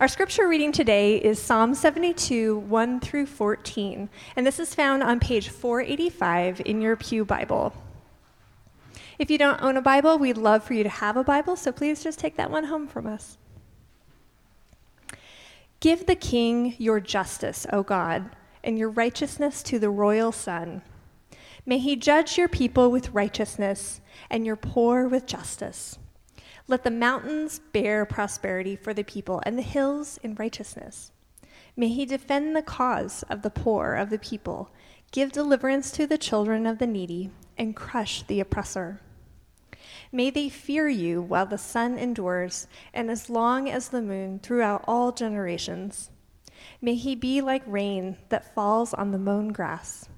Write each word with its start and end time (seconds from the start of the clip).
Our 0.00 0.08
scripture 0.08 0.48
reading 0.48 0.72
today 0.72 1.16
is 1.16 1.38
Psalm 1.38 1.74
72, 1.74 2.56
1 2.60 3.00
through 3.00 3.26
14, 3.26 4.08
and 4.34 4.46
this 4.46 4.58
is 4.58 4.74
found 4.74 5.02
on 5.02 5.20
page 5.20 5.50
485 5.50 6.62
in 6.64 6.80
your 6.80 6.96
Pew 6.96 7.22
Bible. 7.22 7.74
If 9.18 9.30
you 9.30 9.36
don't 9.36 9.60
own 9.60 9.76
a 9.76 9.82
Bible, 9.82 10.16
we'd 10.16 10.38
love 10.38 10.64
for 10.64 10.72
you 10.72 10.82
to 10.84 10.88
have 10.88 11.18
a 11.18 11.22
Bible, 11.22 11.54
so 11.54 11.70
please 11.70 12.02
just 12.02 12.18
take 12.18 12.36
that 12.36 12.50
one 12.50 12.64
home 12.64 12.88
from 12.88 13.06
us. 13.06 13.36
Give 15.80 16.06
the 16.06 16.16
king 16.16 16.76
your 16.78 17.00
justice, 17.00 17.66
O 17.70 17.82
God, 17.82 18.34
and 18.64 18.78
your 18.78 18.88
righteousness 18.88 19.62
to 19.64 19.78
the 19.78 19.90
royal 19.90 20.32
son. 20.32 20.80
May 21.66 21.76
he 21.76 21.94
judge 21.94 22.38
your 22.38 22.48
people 22.48 22.90
with 22.90 23.10
righteousness 23.10 24.00
and 24.30 24.46
your 24.46 24.56
poor 24.56 25.06
with 25.06 25.26
justice. 25.26 25.98
Let 26.70 26.84
the 26.84 26.90
mountains 26.92 27.58
bear 27.72 28.06
prosperity 28.06 28.76
for 28.76 28.94
the 28.94 29.02
people 29.02 29.42
and 29.44 29.58
the 29.58 29.62
hills 29.62 30.20
in 30.22 30.36
righteousness. 30.36 31.10
May 31.74 31.88
he 31.88 32.06
defend 32.06 32.54
the 32.54 32.62
cause 32.62 33.24
of 33.28 33.42
the 33.42 33.50
poor 33.50 33.94
of 33.94 34.08
the 34.08 34.20
people, 34.20 34.70
give 35.10 35.32
deliverance 35.32 35.90
to 35.90 36.06
the 36.06 36.16
children 36.16 36.66
of 36.66 36.78
the 36.78 36.86
needy, 36.86 37.32
and 37.58 37.74
crush 37.74 38.22
the 38.22 38.38
oppressor. 38.38 39.00
May 40.12 40.30
they 40.30 40.48
fear 40.48 40.88
you 40.88 41.20
while 41.20 41.46
the 41.46 41.58
sun 41.58 41.98
endures, 41.98 42.68
and 42.94 43.10
as 43.10 43.28
long 43.28 43.68
as 43.68 43.88
the 43.88 44.00
moon 44.00 44.38
throughout 44.38 44.84
all 44.86 45.10
generations. 45.10 46.10
May 46.80 46.94
he 46.94 47.16
be 47.16 47.40
like 47.40 47.64
rain 47.66 48.16
that 48.28 48.54
falls 48.54 48.94
on 48.94 49.10
the 49.10 49.18
mown 49.18 49.48
grass, 49.48 50.08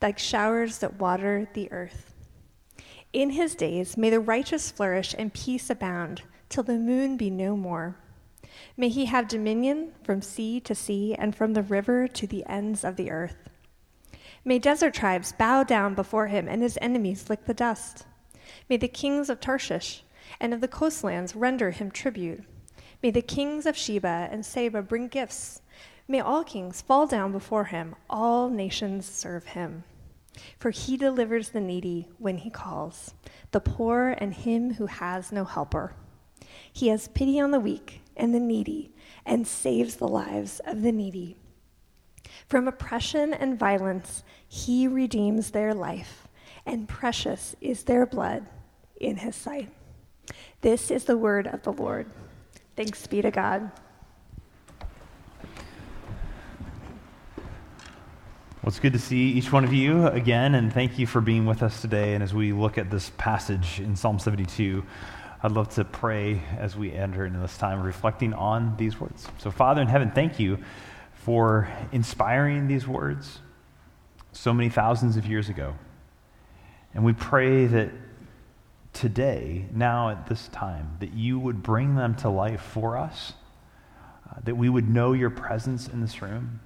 like 0.00 0.20
showers 0.20 0.78
that 0.78 1.00
water 1.00 1.48
the 1.54 1.72
earth. 1.72 2.07
In 3.12 3.30
his 3.30 3.54
days 3.54 3.96
may 3.96 4.10
the 4.10 4.20
righteous 4.20 4.70
flourish 4.70 5.14
and 5.16 5.32
peace 5.32 5.70
abound, 5.70 6.22
till 6.48 6.62
the 6.62 6.78
moon 6.78 7.16
be 7.16 7.30
no 7.30 7.56
more. 7.56 7.96
May 8.76 8.88
he 8.88 9.06
have 9.06 9.28
dominion 9.28 9.92
from 10.02 10.20
sea 10.20 10.60
to 10.60 10.74
sea 10.74 11.14
and 11.14 11.34
from 11.34 11.54
the 11.54 11.62
river 11.62 12.06
to 12.08 12.26
the 12.26 12.44
ends 12.46 12.84
of 12.84 12.96
the 12.96 13.10
earth. 13.10 13.48
May 14.44 14.58
desert 14.58 14.94
tribes 14.94 15.32
bow 15.32 15.64
down 15.64 15.94
before 15.94 16.26
him 16.28 16.48
and 16.48 16.62
his 16.62 16.78
enemies 16.80 17.28
lick 17.30 17.44
the 17.46 17.54
dust. 17.54 18.06
May 18.68 18.76
the 18.76 18.88
kings 18.88 19.30
of 19.30 19.40
Tarshish 19.40 20.04
and 20.40 20.52
of 20.52 20.60
the 20.60 20.68
coastlands 20.68 21.34
render 21.34 21.70
him 21.70 21.90
tribute. 21.90 22.44
May 23.02 23.10
the 23.10 23.22
kings 23.22 23.66
of 23.66 23.76
Sheba 23.76 24.28
and 24.30 24.44
Seba 24.44 24.82
bring 24.82 25.08
gifts. 25.08 25.62
May 26.06 26.20
all 26.20 26.44
kings 26.44 26.82
fall 26.82 27.06
down 27.06 27.32
before 27.32 27.64
him, 27.64 27.94
all 28.08 28.48
nations 28.48 29.06
serve 29.06 29.46
him. 29.46 29.84
For 30.58 30.70
he 30.70 30.96
delivers 30.96 31.50
the 31.50 31.60
needy 31.60 32.08
when 32.18 32.38
he 32.38 32.50
calls, 32.50 33.14
the 33.50 33.60
poor 33.60 34.14
and 34.18 34.34
him 34.34 34.74
who 34.74 34.86
has 34.86 35.32
no 35.32 35.44
helper. 35.44 35.94
He 36.72 36.88
has 36.88 37.08
pity 37.08 37.40
on 37.40 37.50
the 37.50 37.60
weak 37.60 38.02
and 38.16 38.34
the 38.34 38.40
needy 38.40 38.92
and 39.24 39.46
saves 39.46 39.96
the 39.96 40.08
lives 40.08 40.60
of 40.66 40.82
the 40.82 40.92
needy. 40.92 41.36
From 42.46 42.68
oppression 42.68 43.34
and 43.34 43.58
violence, 43.58 44.22
he 44.46 44.88
redeems 44.88 45.50
their 45.50 45.74
life, 45.74 46.28
and 46.64 46.88
precious 46.88 47.54
is 47.60 47.84
their 47.84 48.06
blood 48.06 48.46
in 49.00 49.16
his 49.16 49.36
sight. 49.36 49.70
This 50.60 50.90
is 50.90 51.04
the 51.04 51.16
word 51.16 51.46
of 51.46 51.62
the 51.62 51.72
Lord. 51.72 52.10
Thanks 52.76 53.06
be 53.06 53.22
to 53.22 53.30
God. 53.30 53.70
Well, 58.60 58.70
it's 58.70 58.80
good 58.80 58.94
to 58.94 58.98
see 58.98 59.30
each 59.30 59.52
one 59.52 59.62
of 59.62 59.72
you 59.72 60.08
again, 60.08 60.56
and 60.56 60.72
thank 60.72 60.98
you 60.98 61.06
for 61.06 61.20
being 61.20 61.46
with 61.46 61.62
us 61.62 61.80
today. 61.80 62.14
And 62.14 62.24
as 62.24 62.34
we 62.34 62.52
look 62.52 62.76
at 62.76 62.90
this 62.90 63.12
passage 63.16 63.78
in 63.78 63.94
Psalm 63.94 64.18
72, 64.18 64.84
I'd 65.44 65.52
love 65.52 65.68
to 65.76 65.84
pray 65.84 66.42
as 66.58 66.76
we 66.76 66.92
enter 66.92 67.24
into 67.24 67.38
this 67.38 67.56
time 67.56 67.80
reflecting 67.80 68.34
on 68.34 68.76
these 68.76 68.98
words. 68.98 69.28
So, 69.38 69.52
Father 69.52 69.80
in 69.80 69.86
heaven, 69.86 70.10
thank 70.10 70.40
you 70.40 70.58
for 71.12 71.68
inspiring 71.92 72.66
these 72.66 72.88
words 72.88 73.38
so 74.32 74.52
many 74.52 74.70
thousands 74.70 75.16
of 75.16 75.24
years 75.24 75.48
ago. 75.48 75.76
And 76.94 77.04
we 77.04 77.12
pray 77.12 77.66
that 77.66 77.92
today, 78.92 79.66
now 79.72 80.10
at 80.10 80.26
this 80.26 80.48
time, 80.48 80.96
that 80.98 81.12
you 81.12 81.38
would 81.38 81.62
bring 81.62 81.94
them 81.94 82.16
to 82.16 82.28
life 82.28 82.60
for 82.60 82.96
us, 82.96 83.34
uh, 84.28 84.40
that 84.42 84.56
we 84.56 84.68
would 84.68 84.88
know 84.88 85.12
your 85.12 85.30
presence 85.30 85.86
in 85.86 86.00
this 86.00 86.20
room. 86.20 86.58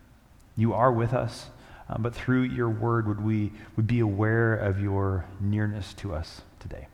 You 0.57 0.73
are 0.73 0.91
with 0.91 1.13
us. 1.13 1.51
Um, 1.89 2.03
but 2.03 2.15
through 2.15 2.43
your 2.43 2.71
word, 2.71 3.07
would 3.09 3.23
we 3.23 3.53
would 3.77 3.87
be 3.87 4.01
aware 4.01 4.55
of 4.55 4.81
your 4.81 5.25
nearness 5.41 5.95
to 5.95 6.15
us 6.15 6.43
today. 6.61 6.87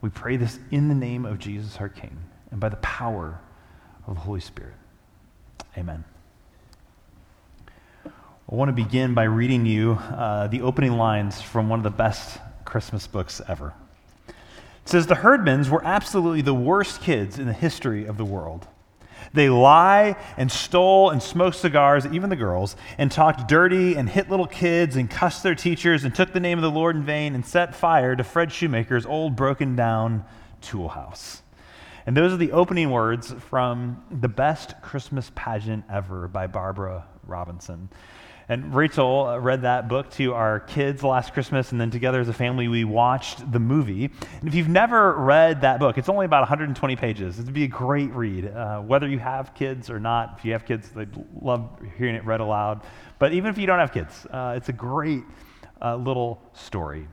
We 0.00 0.10
pray 0.10 0.36
this 0.36 0.58
in 0.70 0.88
the 0.88 0.94
name 0.94 1.24
of 1.24 1.38
Jesus 1.38 1.76
our 1.78 1.88
King 1.88 2.18
and 2.50 2.60
by 2.60 2.68
the 2.68 2.76
power 2.76 3.40
of 4.06 4.14
the 4.14 4.20
Holy 4.20 4.40
Spirit. 4.40 4.74
Amen. 5.76 6.04
I 8.04 8.54
want 8.54 8.68
to 8.68 8.72
begin 8.72 9.12
by 9.14 9.24
reading 9.24 9.66
you 9.66 9.92
uh, 9.92 10.46
the 10.46 10.62
opening 10.62 10.92
lines 10.92 11.42
from 11.42 11.68
one 11.68 11.80
of 11.80 11.82
the 11.82 11.90
best 11.90 12.38
Christmas 12.64 13.06
books 13.06 13.40
ever. 13.48 13.74
It 14.28 14.34
says, 14.84 15.08
The 15.08 15.16
Herdmans 15.16 15.68
were 15.68 15.84
absolutely 15.84 16.42
the 16.42 16.54
worst 16.54 17.02
kids 17.02 17.40
in 17.40 17.46
the 17.46 17.52
history 17.52 18.06
of 18.06 18.16
the 18.16 18.24
world. 18.24 18.68
They 19.32 19.48
lie 19.48 20.16
and 20.36 20.50
stole 20.50 21.10
and 21.10 21.22
smoked 21.22 21.56
cigars, 21.56 22.06
even 22.06 22.30
the 22.30 22.36
girls, 22.36 22.76
and 22.98 23.10
talked 23.10 23.48
dirty 23.48 23.96
and 23.96 24.08
hit 24.08 24.30
little 24.30 24.46
kids 24.46 24.96
and 24.96 25.10
cussed 25.10 25.42
their 25.42 25.54
teachers 25.54 26.04
and 26.04 26.14
took 26.14 26.32
the 26.32 26.40
name 26.40 26.58
of 26.58 26.62
the 26.62 26.70
Lord 26.70 26.96
in 26.96 27.04
vain 27.04 27.34
and 27.34 27.44
set 27.44 27.74
fire 27.74 28.16
to 28.16 28.24
Fred 28.24 28.52
Shoemaker's 28.52 29.06
old 29.06 29.36
broken 29.36 29.76
down 29.76 30.24
tool 30.60 30.88
house. 30.88 31.42
And 32.06 32.16
those 32.16 32.32
are 32.32 32.36
the 32.36 32.52
opening 32.52 32.90
words 32.90 33.32
from 33.32 34.04
The 34.10 34.28
Best 34.28 34.80
Christmas 34.80 35.32
Pageant 35.34 35.84
Ever 35.90 36.28
by 36.28 36.46
Barbara 36.46 37.04
Robinson. 37.26 37.88
And 38.48 38.72
Rachel 38.72 39.40
read 39.40 39.62
that 39.62 39.88
book 39.88 40.08
to 40.12 40.32
our 40.34 40.60
kids 40.60 41.02
last 41.02 41.32
Christmas, 41.32 41.72
and 41.72 41.80
then 41.80 41.90
together 41.90 42.20
as 42.20 42.28
a 42.28 42.32
family, 42.32 42.68
we 42.68 42.84
watched 42.84 43.50
the 43.50 43.58
movie. 43.58 44.04
And 44.04 44.48
if 44.48 44.54
you've 44.54 44.68
never 44.68 45.14
read 45.14 45.62
that 45.62 45.80
book, 45.80 45.98
it's 45.98 46.08
only 46.08 46.26
about 46.26 46.42
120 46.42 46.94
pages. 46.94 47.40
It'd 47.40 47.52
be 47.52 47.64
a 47.64 47.68
great 47.68 48.12
read, 48.12 48.46
uh, 48.46 48.82
whether 48.82 49.08
you 49.08 49.18
have 49.18 49.52
kids 49.54 49.90
or 49.90 49.98
not. 49.98 50.36
If 50.38 50.44
you 50.44 50.52
have 50.52 50.64
kids, 50.64 50.90
they'd 50.90 51.08
love 51.42 51.68
hearing 51.98 52.14
it 52.14 52.24
read 52.24 52.38
aloud. 52.38 52.82
But 53.18 53.32
even 53.32 53.50
if 53.50 53.58
you 53.58 53.66
don't 53.66 53.80
have 53.80 53.92
kids, 53.92 54.26
uh, 54.30 54.54
it's 54.56 54.68
a 54.68 54.72
great 54.72 55.24
uh, 55.82 55.96
little 55.96 56.40
story. 56.52 57.08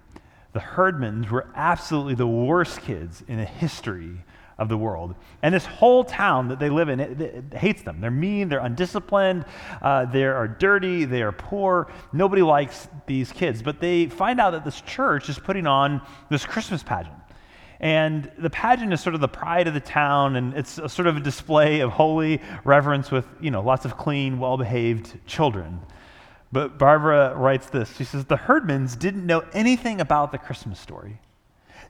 The 0.52 0.60
Herdmans 0.60 1.32
were 1.32 1.48
absolutely 1.56 2.14
the 2.14 2.28
worst 2.28 2.82
kids 2.82 3.24
in 3.28 3.38
the 3.38 3.46
history 3.46 4.24
of 4.58 4.70
the 4.70 4.78
world. 4.78 5.16
And 5.42 5.54
this 5.54 5.66
whole 5.66 6.04
town 6.04 6.48
that 6.50 6.60
they 6.60 6.70
live 6.70 6.90
in 6.90 7.00
it, 7.00 7.20
it 7.20 7.54
hates 7.54 7.82
them. 7.82 8.02
They're 8.02 8.12
mean, 8.12 8.50
they're 8.50 8.60
undisciplined, 8.60 9.46
uh, 9.82 10.06
they 10.06 10.24
are 10.26 10.48
dirty, 10.48 11.06
they 11.06 11.22
are 11.22 11.32
poor. 11.32 11.92
Nobody 12.12 12.42
likes 12.42 12.88
these 13.08 13.32
kids. 13.32 13.62
But 13.62 13.80
they 13.80 14.08
find 14.08 14.40
out 14.40 14.52
that 14.52 14.64
this 14.64 14.82
church 14.82 15.30
is 15.30 15.40
putting 15.40 15.68
on 15.68 16.02
this 16.30 16.46
Christmas 16.46 16.84
pageant. 16.84 17.16
And 17.80 18.32
the 18.38 18.50
pageant 18.50 18.94
is 18.94 19.02
sort 19.02 19.16
of 19.16 19.20
the 19.22 19.28
pride 19.28 19.68
of 19.68 19.74
the 19.74 19.82
town, 19.82 20.38
and 20.38 20.54
it's 20.54 20.78
a 20.78 20.88
sort 20.88 21.08
of 21.08 21.18
a 21.18 21.20
display 21.20 21.82
of 21.82 21.92
holy 21.92 22.42
reverence 22.64 23.12
with, 23.12 23.26
you 23.42 23.52
know, 23.52 23.62
lots 23.62 23.84
of 23.84 23.98
clean, 23.98 24.40
well 24.40 24.58
behaved 24.58 25.18
children. 25.28 25.82
But 26.54 26.78
Barbara 26.78 27.36
writes 27.36 27.70
this 27.70 27.94
She 27.98 28.04
says, 28.06 28.26
The 28.26 28.38
Herdmans 28.38 28.98
didn't 28.98 29.26
know 29.26 29.44
anything 29.54 30.00
about 30.00 30.32
the 30.32 30.38
Christmas 30.38 30.80
story. 30.80 31.20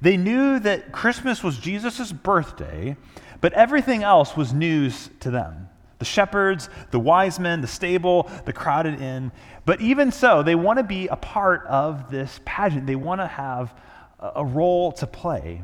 They 0.02 0.18
knew 0.18 0.60
that 0.60 0.92
Christmas 0.92 1.44
was 1.44 1.58
Jesus' 1.58 2.12
birthday, 2.12 2.98
but 3.42 3.54
everything 3.54 4.04
else 4.04 4.36
was 4.36 4.54
news 4.54 5.10
to 5.22 5.32
them 5.32 5.70
the 6.00 6.10
shepherds, 6.10 6.70
the 6.92 7.00
wise 7.00 7.40
men, 7.40 7.62
the 7.62 7.68
stable, 7.68 8.30
the 8.44 8.52
crowded 8.52 9.00
inn. 9.00 9.32
But 9.66 9.80
even 9.80 10.12
so, 10.12 10.44
they 10.44 10.54
want 10.54 10.78
to 10.80 10.84
be 10.84 11.08
a 11.08 11.16
part 11.16 11.66
of 11.68 12.12
this 12.12 12.42
pageant. 12.44 12.88
They 12.88 12.98
want 12.98 13.22
to 13.22 13.28
have 13.28 13.74
a 14.20 14.44
role 14.44 14.92
to 14.94 15.08
play. 15.08 15.62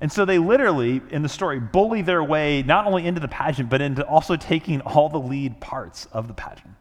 And 0.00 0.12
so 0.12 0.26
they 0.26 0.38
literally, 0.38 1.00
in 1.10 1.22
the 1.22 1.28
story, 1.28 1.58
bully 1.58 2.02
their 2.02 2.22
way 2.22 2.62
not 2.62 2.86
only 2.86 3.06
into 3.06 3.20
the 3.20 3.28
pageant, 3.28 3.70
but 3.70 3.80
into 3.80 4.06
also 4.06 4.36
taking 4.36 4.82
all 4.82 5.08
the 5.08 5.18
lead 5.18 5.58
parts 5.58 6.06
of 6.12 6.28
the 6.28 6.34
pageant. 6.34 6.74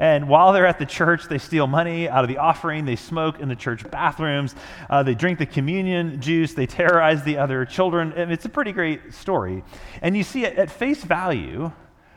And 0.00 0.28
while 0.28 0.54
they're 0.54 0.66
at 0.66 0.78
the 0.78 0.86
church, 0.86 1.28
they 1.28 1.36
steal 1.36 1.66
money 1.66 2.08
out 2.08 2.24
of 2.24 2.28
the 2.28 2.38
offering. 2.38 2.86
They 2.86 2.96
smoke 2.96 3.38
in 3.38 3.48
the 3.50 3.54
church 3.54 3.88
bathrooms. 3.90 4.54
Uh, 4.88 5.02
they 5.02 5.14
drink 5.14 5.38
the 5.38 5.46
communion 5.46 6.22
juice. 6.22 6.54
They 6.54 6.66
terrorize 6.66 7.22
the 7.22 7.36
other 7.36 7.66
children. 7.66 8.14
And 8.16 8.32
it's 8.32 8.46
a 8.46 8.48
pretty 8.48 8.72
great 8.72 9.12
story. 9.12 9.62
And 10.00 10.16
you 10.16 10.22
see, 10.22 10.46
at 10.46 10.70
face 10.70 11.04
value, 11.04 11.70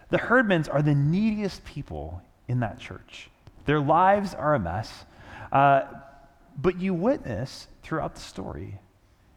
the 0.09 0.17
herdmans 0.17 0.73
are 0.73 0.81
the 0.81 0.95
neediest 0.95 1.65
people 1.65 2.21
in 2.47 2.61
that 2.61 2.79
church. 2.79 3.29
Their 3.65 3.81
lives 3.81 4.33
are 4.33 4.55
a 4.55 4.59
mess. 4.59 5.05
Uh, 5.51 5.83
but 6.57 6.79
you 6.79 6.93
witness 6.93 7.67
throughout 7.83 8.15
the 8.15 8.21
story 8.21 8.79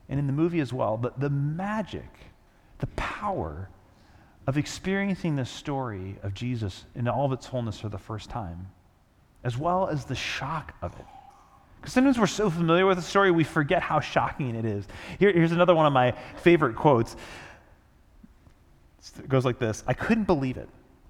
and 0.09 0.21
in 0.21 0.27
the 0.27 0.33
movie 0.33 0.61
as 0.61 0.73
well 0.73 0.97
the, 0.97 1.13
the 1.19 1.31
magic, 1.31 2.09
the 2.79 2.87
power 2.89 3.69
of 4.47 4.57
experiencing 4.57 5.37
the 5.37 5.45
story 5.45 6.17
of 6.23 6.35
Jesus 6.35 6.85
in 6.95 7.09
all 7.09 7.27
of 7.27 7.33
its 7.33 7.47
wholeness 7.47 7.81
for 7.81 7.89
the 7.89 7.99
first 7.99 8.31
time, 8.31 8.69
as 9.43 9.59
well 9.59 9.89
as 9.89 10.05
the 10.05 10.15
shock 10.15 10.75
of 10.83 10.93
it. 10.99 11.07
Because 11.81 11.93
sometimes 11.93 12.19
we're 12.19 12.27
so 12.27 12.49
familiar 12.49 12.87
with 12.87 12.97
the 12.97 13.03
story, 13.03 13.31
we 13.31 13.45
forget 13.45 13.83
how 13.83 14.01
shocking 14.01 14.55
it 14.55 14.65
is. 14.65 14.87
Here, 15.19 15.33
here's 15.33 15.53
another 15.53 15.75
one 15.75 15.87
of 15.87 15.93
my 15.93 16.13
favorite 16.37 16.77
quotes. 16.77 17.17
It 19.19 19.29
goes 19.29 19.45
like 19.45 19.59
this 19.59 19.85
I 19.87 19.95
couldn't 19.95 20.25
believe 20.25 20.57
it. 20.57 20.69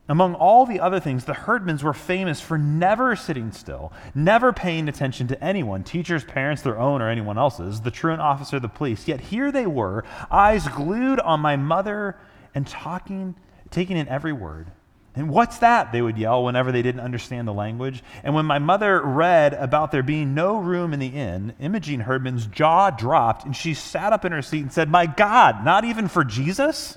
Among 0.09 0.35
all 0.35 0.67
the 0.67 0.79
other 0.79 1.01
things, 1.01 1.25
the 1.25 1.33
herdmans 1.33 1.83
were 1.83 1.93
famous 1.93 2.41
for 2.41 2.57
never 2.57 3.17
sitting 3.17 3.51
still, 3.51 3.93
never 4.15 4.53
paying 4.53 4.89
attention 4.89 5.27
to 5.29 5.43
anyone, 5.43 5.83
teachers, 5.83 6.23
parents, 6.23 6.63
their 6.63 6.79
own, 6.79 7.03
or 7.03 7.11
anyone 7.11 7.37
else's, 7.37 7.81
the 7.81 7.91
truant 7.91 8.21
officer, 8.21 8.61
the 8.61 8.69
police. 8.69 9.09
Yet 9.09 9.21
here 9.21 9.51
they 9.51 9.67
were, 9.67 10.05
eyes 10.31 10.69
glued 10.69 11.19
on 11.19 11.41
my 11.41 11.57
mother 11.57 12.17
and 12.57 12.67
talking, 12.67 13.37
taking 13.71 13.99
in 13.99 14.09
every 14.09 14.33
word. 14.33 14.67
And 15.15 15.29
what's 15.29 15.59
that? 15.59 15.93
They 15.93 16.01
would 16.01 16.17
yell 16.17 16.43
whenever 16.43 16.73
they 16.73 16.81
didn't 16.81 17.03
understand 17.03 17.47
the 17.47 17.53
language. 17.53 18.03
And 18.25 18.35
when 18.35 18.47
my 18.47 18.59
mother 18.59 19.01
read 19.01 19.53
about 19.53 19.93
there 19.93 20.03
being 20.03 20.35
no 20.35 20.57
room 20.57 20.95
in 20.95 20.99
the 20.99 21.09
inn, 21.09 21.55
Imogene 21.61 22.01
Herdman's 22.01 22.47
jaw 22.47 22.91
dropped 22.91 23.45
and 23.45 23.55
she 23.55 23.75
sat 23.75 24.15
up 24.15 24.25
in 24.25 24.33
her 24.33 24.41
seat 24.41 24.63
and 24.63 24.73
said, 24.73 24.91
My 24.91 25.05
God, 25.05 25.65
not 25.65 25.85
even 25.85 26.09
for 26.09 26.25
Jesus? 26.25 26.97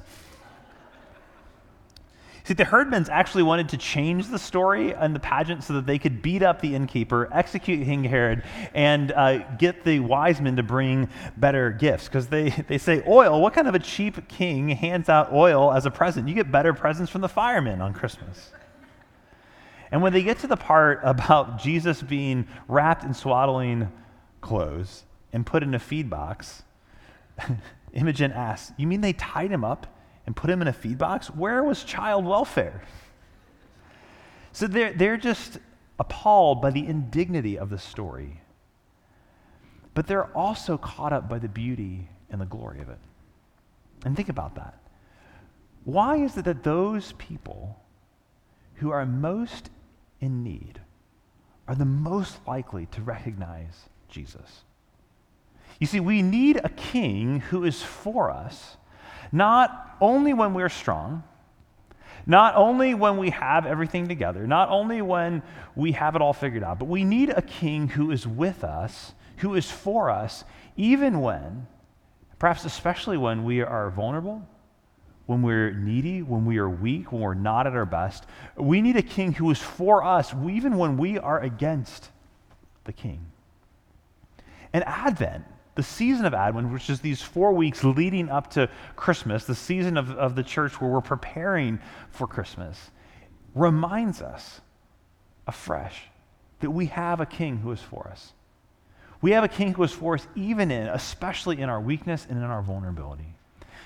See, 2.49 2.55
the 2.55 2.65
Herdmans 2.65 3.09
actually 3.09 3.43
wanted 3.43 3.69
to 3.69 3.77
change 3.77 4.29
the 4.29 4.39
story 4.39 4.91
and 4.95 5.15
the 5.15 5.19
pageant 5.19 5.63
so 5.63 5.73
that 5.73 5.85
they 5.85 5.99
could 5.99 6.23
beat 6.23 6.41
up 6.41 6.61
the 6.61 6.73
innkeeper, 6.73 7.29
execute 7.31 7.85
King 7.85 8.03
Herod, 8.03 8.41
and 8.73 9.11
uh, 9.11 9.47
get 9.57 9.83
the 9.83 9.99
wise 9.99 10.41
men 10.41 10.55
to 10.55 10.63
bring 10.63 11.09
better 11.37 11.69
gifts. 11.69 12.05
Because 12.05 12.25
they, 12.25 12.49
they 12.67 12.79
say, 12.79 13.03
oil, 13.07 13.39
what 13.39 13.53
kind 13.53 13.67
of 13.67 13.75
a 13.75 13.79
cheap 13.79 14.27
king 14.27 14.69
hands 14.69 15.09
out 15.09 15.31
oil 15.31 15.71
as 15.71 15.85
a 15.85 15.91
present? 15.91 16.27
You 16.27 16.33
get 16.33 16.51
better 16.51 16.73
presents 16.73 17.11
from 17.11 17.21
the 17.21 17.29
firemen 17.29 17.81
on 17.81 17.93
Christmas. 17.93 18.49
And 19.91 20.01
when 20.01 20.11
they 20.11 20.23
get 20.23 20.39
to 20.39 20.47
the 20.47 20.57
part 20.57 21.01
about 21.03 21.59
Jesus 21.59 22.01
being 22.01 22.47
wrapped 22.67 23.03
in 23.03 23.13
swaddling 23.13 23.91
clothes 24.41 25.03
and 25.31 25.45
put 25.45 25.61
in 25.61 25.75
a 25.75 25.79
feed 25.79 26.09
box, 26.09 26.63
Imogene 27.93 28.31
asks, 28.31 28.73
You 28.75 28.87
mean 28.87 29.01
they 29.01 29.13
tied 29.13 29.51
him 29.51 29.63
up 29.63 29.85
and 30.29 30.35
put 30.35 30.47
him 30.47 30.61
in 30.61 30.67
a 30.67 30.73
feed 30.73 30.99
box? 30.99 31.25
Where 31.31 31.63
was 31.63 31.83
child 31.83 32.23
welfare? 32.23 32.83
So 34.51 34.67
they're, 34.67 34.93
they're 34.93 35.17
just 35.17 35.57
appalled 35.97 36.61
by 36.61 36.69
the 36.69 36.85
indignity 36.85 37.57
of 37.57 37.71
the 37.71 37.79
story. 37.79 38.39
But 39.95 40.05
they're 40.05 40.27
also 40.37 40.77
caught 40.77 41.13
up 41.13 41.27
by 41.27 41.39
the 41.39 41.47
beauty 41.47 42.09
and 42.29 42.39
the 42.39 42.45
glory 42.45 42.79
of 42.79 42.89
it. 42.89 42.99
And 44.05 44.15
think 44.15 44.29
about 44.29 44.53
that. 44.53 44.77
Why 45.83 46.17
is 46.17 46.37
it 46.37 46.45
that 46.45 46.61
those 46.61 47.13
people 47.13 47.81
who 48.75 48.91
are 48.91 49.07
most 49.07 49.71
in 50.21 50.43
need 50.43 50.79
are 51.67 51.73
the 51.73 51.85
most 51.85 52.37
likely 52.45 52.85
to 52.91 53.01
recognize 53.01 53.89
Jesus? 54.09 54.61
You 55.79 55.87
see, 55.87 55.99
we 55.99 56.21
need 56.21 56.61
a 56.63 56.69
king 56.69 57.39
who 57.39 57.63
is 57.63 57.81
for 57.81 58.29
us 58.29 58.77
not 59.31 59.97
only 60.01 60.33
when 60.33 60.53
we're 60.53 60.69
strong, 60.69 61.23
not 62.25 62.55
only 62.55 62.93
when 62.93 63.17
we 63.17 63.31
have 63.31 63.65
everything 63.65 64.07
together, 64.07 64.45
not 64.45 64.69
only 64.69 65.01
when 65.01 65.41
we 65.75 65.93
have 65.93 66.15
it 66.15 66.21
all 66.21 66.33
figured 66.33 66.63
out, 66.63 66.79
but 66.79 66.87
we 66.87 67.03
need 67.03 67.29
a 67.29 67.41
king 67.41 67.87
who 67.87 68.11
is 68.11 68.27
with 68.27 68.63
us, 68.63 69.13
who 69.37 69.55
is 69.55 69.69
for 69.69 70.09
us, 70.09 70.43
even 70.77 71.21
when, 71.21 71.67
perhaps 72.37 72.65
especially 72.65 73.17
when 73.17 73.43
we 73.43 73.61
are 73.61 73.89
vulnerable, 73.89 74.47
when 75.25 75.41
we're 75.41 75.71
needy, 75.71 76.21
when 76.21 76.45
we 76.45 76.57
are 76.57 76.69
weak, 76.69 77.11
when 77.11 77.21
we're 77.21 77.33
not 77.33 77.67
at 77.67 77.73
our 77.73 77.85
best. 77.85 78.25
We 78.55 78.81
need 78.81 78.95
a 78.95 79.01
king 79.01 79.33
who 79.33 79.51
is 79.51 79.59
for 79.59 80.03
us, 80.03 80.33
even 80.33 80.77
when 80.77 80.97
we 80.97 81.19
are 81.19 81.39
against 81.39 82.09
the 82.85 82.93
king. 82.93 83.25
And 84.73 84.83
Advent 84.85 85.45
the 85.75 85.83
season 85.83 86.25
of 86.25 86.33
Advent, 86.33 86.71
which 86.71 86.89
is 86.89 87.00
these 87.00 87.21
four 87.21 87.54
weeks 87.54 87.83
leading 87.83 88.30
up 88.30 88.50
to 88.51 88.69
Christmas, 88.95 89.45
the 89.45 89.56
season 89.56 89.98
of, 89.98 90.12
of 90.12 90.36
the 90.36 90.44
church 90.44 90.81
where 90.81 90.89
we're 90.89 91.01
preparing 91.01 91.80
for 92.12 92.27
Christmas, 92.27 92.92
reminds 93.56 94.21
us 94.21 94.62
afresh 95.48 96.04
that 96.60 96.71
we 96.71 96.88
have 96.88 97.19
a 97.19 97.25
king 97.25 97.57
who 97.57 97.71
is 97.71 97.81
for 97.81 98.07
us. 98.07 98.33
We 99.21 99.31
have 99.31 99.44
a 99.44 99.50
king 99.50 99.74
who 99.74 99.83
is 99.83 99.92
for 99.92 100.16
us, 100.16 100.27
even 100.36 100.71
in, 100.71 100.88
especially 100.88 101.62
in 101.62 101.69
our 101.69 101.81
weakness 101.81 102.25
and 102.30 102.38
in 102.38 102.44
our 102.44 102.62
vulnerability. 102.62 103.36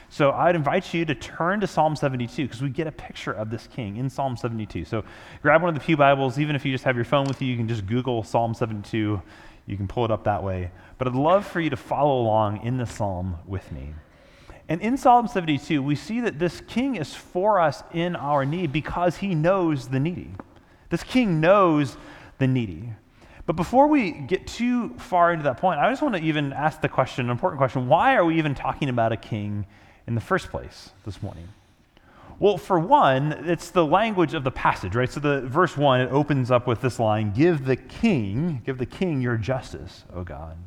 So 0.09 0.31
I'd 0.31 0.55
invite 0.55 0.93
you 0.93 1.05
to 1.05 1.15
turn 1.15 1.59
to 1.61 1.67
Psalm 1.67 1.95
72 1.95 2.43
because 2.43 2.61
we 2.61 2.69
get 2.69 2.85
a 2.85 2.91
picture 2.91 3.31
of 3.31 3.49
this 3.49 3.67
king 3.67 3.97
in 3.97 4.11
Psalm 4.11 4.37
72. 4.37 4.85
So 4.85 5.03
grab 5.41 5.63
one 5.63 5.69
of 5.69 5.75
the 5.75 5.81
Pew 5.83 5.97
Bibles. 5.97 6.37
Even 6.37 6.55
if 6.55 6.63
you 6.63 6.71
just 6.71 6.83
have 6.83 6.95
your 6.95 7.05
phone 7.05 7.25
with 7.25 7.41
you, 7.41 7.47
you 7.47 7.57
can 7.57 7.67
just 7.67 7.87
Google 7.87 8.21
Psalm 8.21 8.53
72 8.53 9.19
you 9.65 9.77
can 9.77 9.87
pull 9.87 10.05
it 10.05 10.11
up 10.11 10.23
that 10.25 10.43
way. 10.43 10.71
But 10.97 11.07
I'd 11.07 11.15
love 11.15 11.45
for 11.45 11.59
you 11.59 11.69
to 11.69 11.77
follow 11.77 12.21
along 12.21 12.63
in 12.63 12.77
the 12.77 12.85
psalm 12.85 13.37
with 13.45 13.71
me. 13.71 13.93
And 14.69 14.81
in 14.81 14.97
Psalm 14.97 15.27
72, 15.27 15.83
we 15.83 15.95
see 15.95 16.21
that 16.21 16.39
this 16.39 16.61
king 16.67 16.95
is 16.95 17.13
for 17.13 17.59
us 17.59 17.83
in 17.93 18.15
our 18.15 18.45
need 18.45 18.71
because 18.71 19.17
he 19.17 19.35
knows 19.35 19.89
the 19.89 19.99
needy. 19.99 20.31
This 20.89 21.03
king 21.03 21.41
knows 21.41 21.97
the 22.37 22.47
needy. 22.47 22.93
But 23.45 23.57
before 23.57 23.87
we 23.87 24.11
get 24.11 24.47
too 24.47 24.89
far 24.97 25.33
into 25.33 25.43
that 25.43 25.57
point, 25.57 25.79
I 25.79 25.89
just 25.89 26.01
want 26.01 26.15
to 26.15 26.21
even 26.21 26.53
ask 26.53 26.79
the 26.79 26.87
question, 26.87 27.25
an 27.25 27.31
important 27.31 27.57
question 27.57 27.87
why 27.87 28.15
are 28.15 28.23
we 28.23 28.37
even 28.37 28.55
talking 28.55 28.87
about 28.87 29.11
a 29.11 29.17
king 29.17 29.65
in 30.07 30.15
the 30.15 30.21
first 30.21 30.49
place 30.49 30.91
this 31.05 31.21
morning? 31.21 31.49
Well, 32.39 32.57
for 32.57 32.79
one, 32.79 33.31
it's 33.47 33.69
the 33.69 33.85
language 33.85 34.33
of 34.33 34.43
the 34.43 34.51
passage, 34.51 34.95
right? 34.95 35.09
So 35.09 35.19
the 35.19 35.41
verse 35.41 35.77
1 35.77 36.01
it 36.01 36.11
opens 36.11 36.51
up 36.51 36.67
with 36.67 36.81
this 36.81 36.99
line, 36.99 37.31
"Give 37.31 37.65
the 37.65 37.75
king, 37.75 38.61
give 38.65 38.77
the 38.77 38.85
king 38.85 39.21
your 39.21 39.37
justice, 39.37 40.05
O 40.13 40.23
God." 40.23 40.57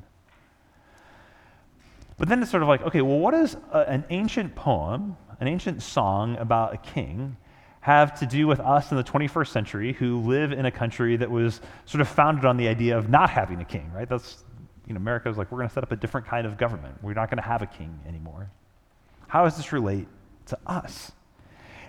But 2.19 2.29
then 2.29 2.41
it's 2.41 2.51
sort 2.51 2.63
of 2.63 2.69
like, 2.69 2.83
okay, 2.83 3.03
well 3.03 3.19
what 3.19 3.33
does 3.33 3.57
an 3.73 4.05
ancient 4.11 4.55
poem, 4.55 5.17
an 5.41 5.49
ancient 5.49 5.83
song 5.83 6.37
about 6.39 6.73
a 6.73 6.79
king 6.79 7.37
have 7.81 8.19
to 8.19 8.27
do 8.27 8.47
with 8.47 8.59
us 8.59 8.91
in 8.91 8.97
the 8.97 9.05
21st 9.05 9.53
century 9.53 9.93
who 9.93 10.21
live 10.21 10.51
in 10.51 10.67
a 10.67 10.71
country 10.71 11.17
that 11.17 11.31
was 11.31 11.61
sort 11.85 12.01
of 12.01 12.09
founded 12.09 12.45
on 12.45 12.57
the 12.57 12.67
idea 12.67 12.97
of 12.97 13.09
not 13.09 13.31
having 13.31 13.61
a 13.61 13.65
king, 13.65 13.91
right? 13.93 14.09
That's 14.09 14.45
you 14.87 14.95
know, 14.95 14.99
America 14.99 15.29
was 15.29 15.37
like, 15.37 15.51
we're 15.51 15.59
going 15.59 15.69
to 15.69 15.75
set 15.75 15.83
up 15.83 15.93
a 15.93 15.97
different 15.97 16.27
kind 16.27 16.47
of 16.47 16.57
government. 16.57 16.97
We're 17.03 17.15
not 17.15 17.29
going 17.29 17.43
to 17.43 17.49
have 17.49 17.63
a 17.63 17.67
king 17.67 17.99
anymore. 18.07 18.51
How 19.29 19.45
does 19.45 19.57
this 19.57 19.73
relate 19.73 20.07
to 20.47 20.59
us? 20.67 21.13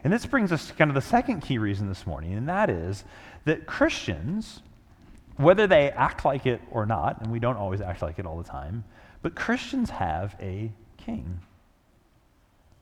And 0.08 0.14
this 0.14 0.26
brings 0.26 0.54
us 0.54 0.68
to 0.68 0.74
kind 0.74 0.90
of 0.90 0.96
the 0.96 1.02
second 1.02 1.42
key 1.42 1.58
reason 1.58 1.90
this 1.90 2.08
morning, 2.08 2.34
and 2.34 2.48
that 2.48 2.70
is 2.70 3.04
that 3.44 3.66
Christians, 3.66 4.62
whether 5.36 5.68
they 5.68 5.92
act 5.92 6.24
like 6.24 6.46
it 6.46 6.62
or 6.72 6.86
not, 6.86 7.20
and 7.20 7.30
we 7.30 7.40
don't 7.40 7.58
always 7.58 7.82
act 7.82 8.02
like 8.02 8.18
it 8.18 8.26
all 8.26 8.38
the 8.38 8.50
time, 8.50 8.86
but 9.22 9.36
Christians 9.36 9.90
have 9.90 10.34
a 10.40 10.72
king. 10.96 11.42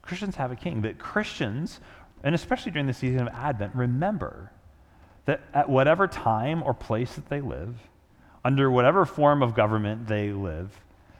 Christians 0.03 0.35
have 0.35 0.51
a 0.51 0.55
king. 0.55 0.83
That 0.83 0.99
Christians, 0.99 1.79
and 2.23 2.35
especially 2.35 2.71
during 2.71 2.85
the 2.85 2.93
season 2.93 3.21
of 3.21 3.29
Advent, 3.29 3.73
remember 3.73 4.51
that 5.25 5.41
at 5.51 5.67
whatever 5.67 6.07
time 6.07 6.61
or 6.61 6.75
place 6.75 7.15
that 7.15 7.27
they 7.29 7.41
live, 7.41 7.75
under 8.43 8.69
whatever 8.69 9.03
form 9.03 9.41
of 9.41 9.55
government 9.55 10.07
they 10.07 10.29
live, 10.31 10.79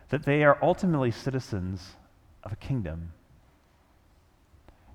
that 0.10 0.22
they 0.22 0.44
are 0.44 0.60
ultimately 0.62 1.10
citizens 1.10 1.96
of 2.44 2.54
a 2.54 2.58
kingdom 2.58 3.12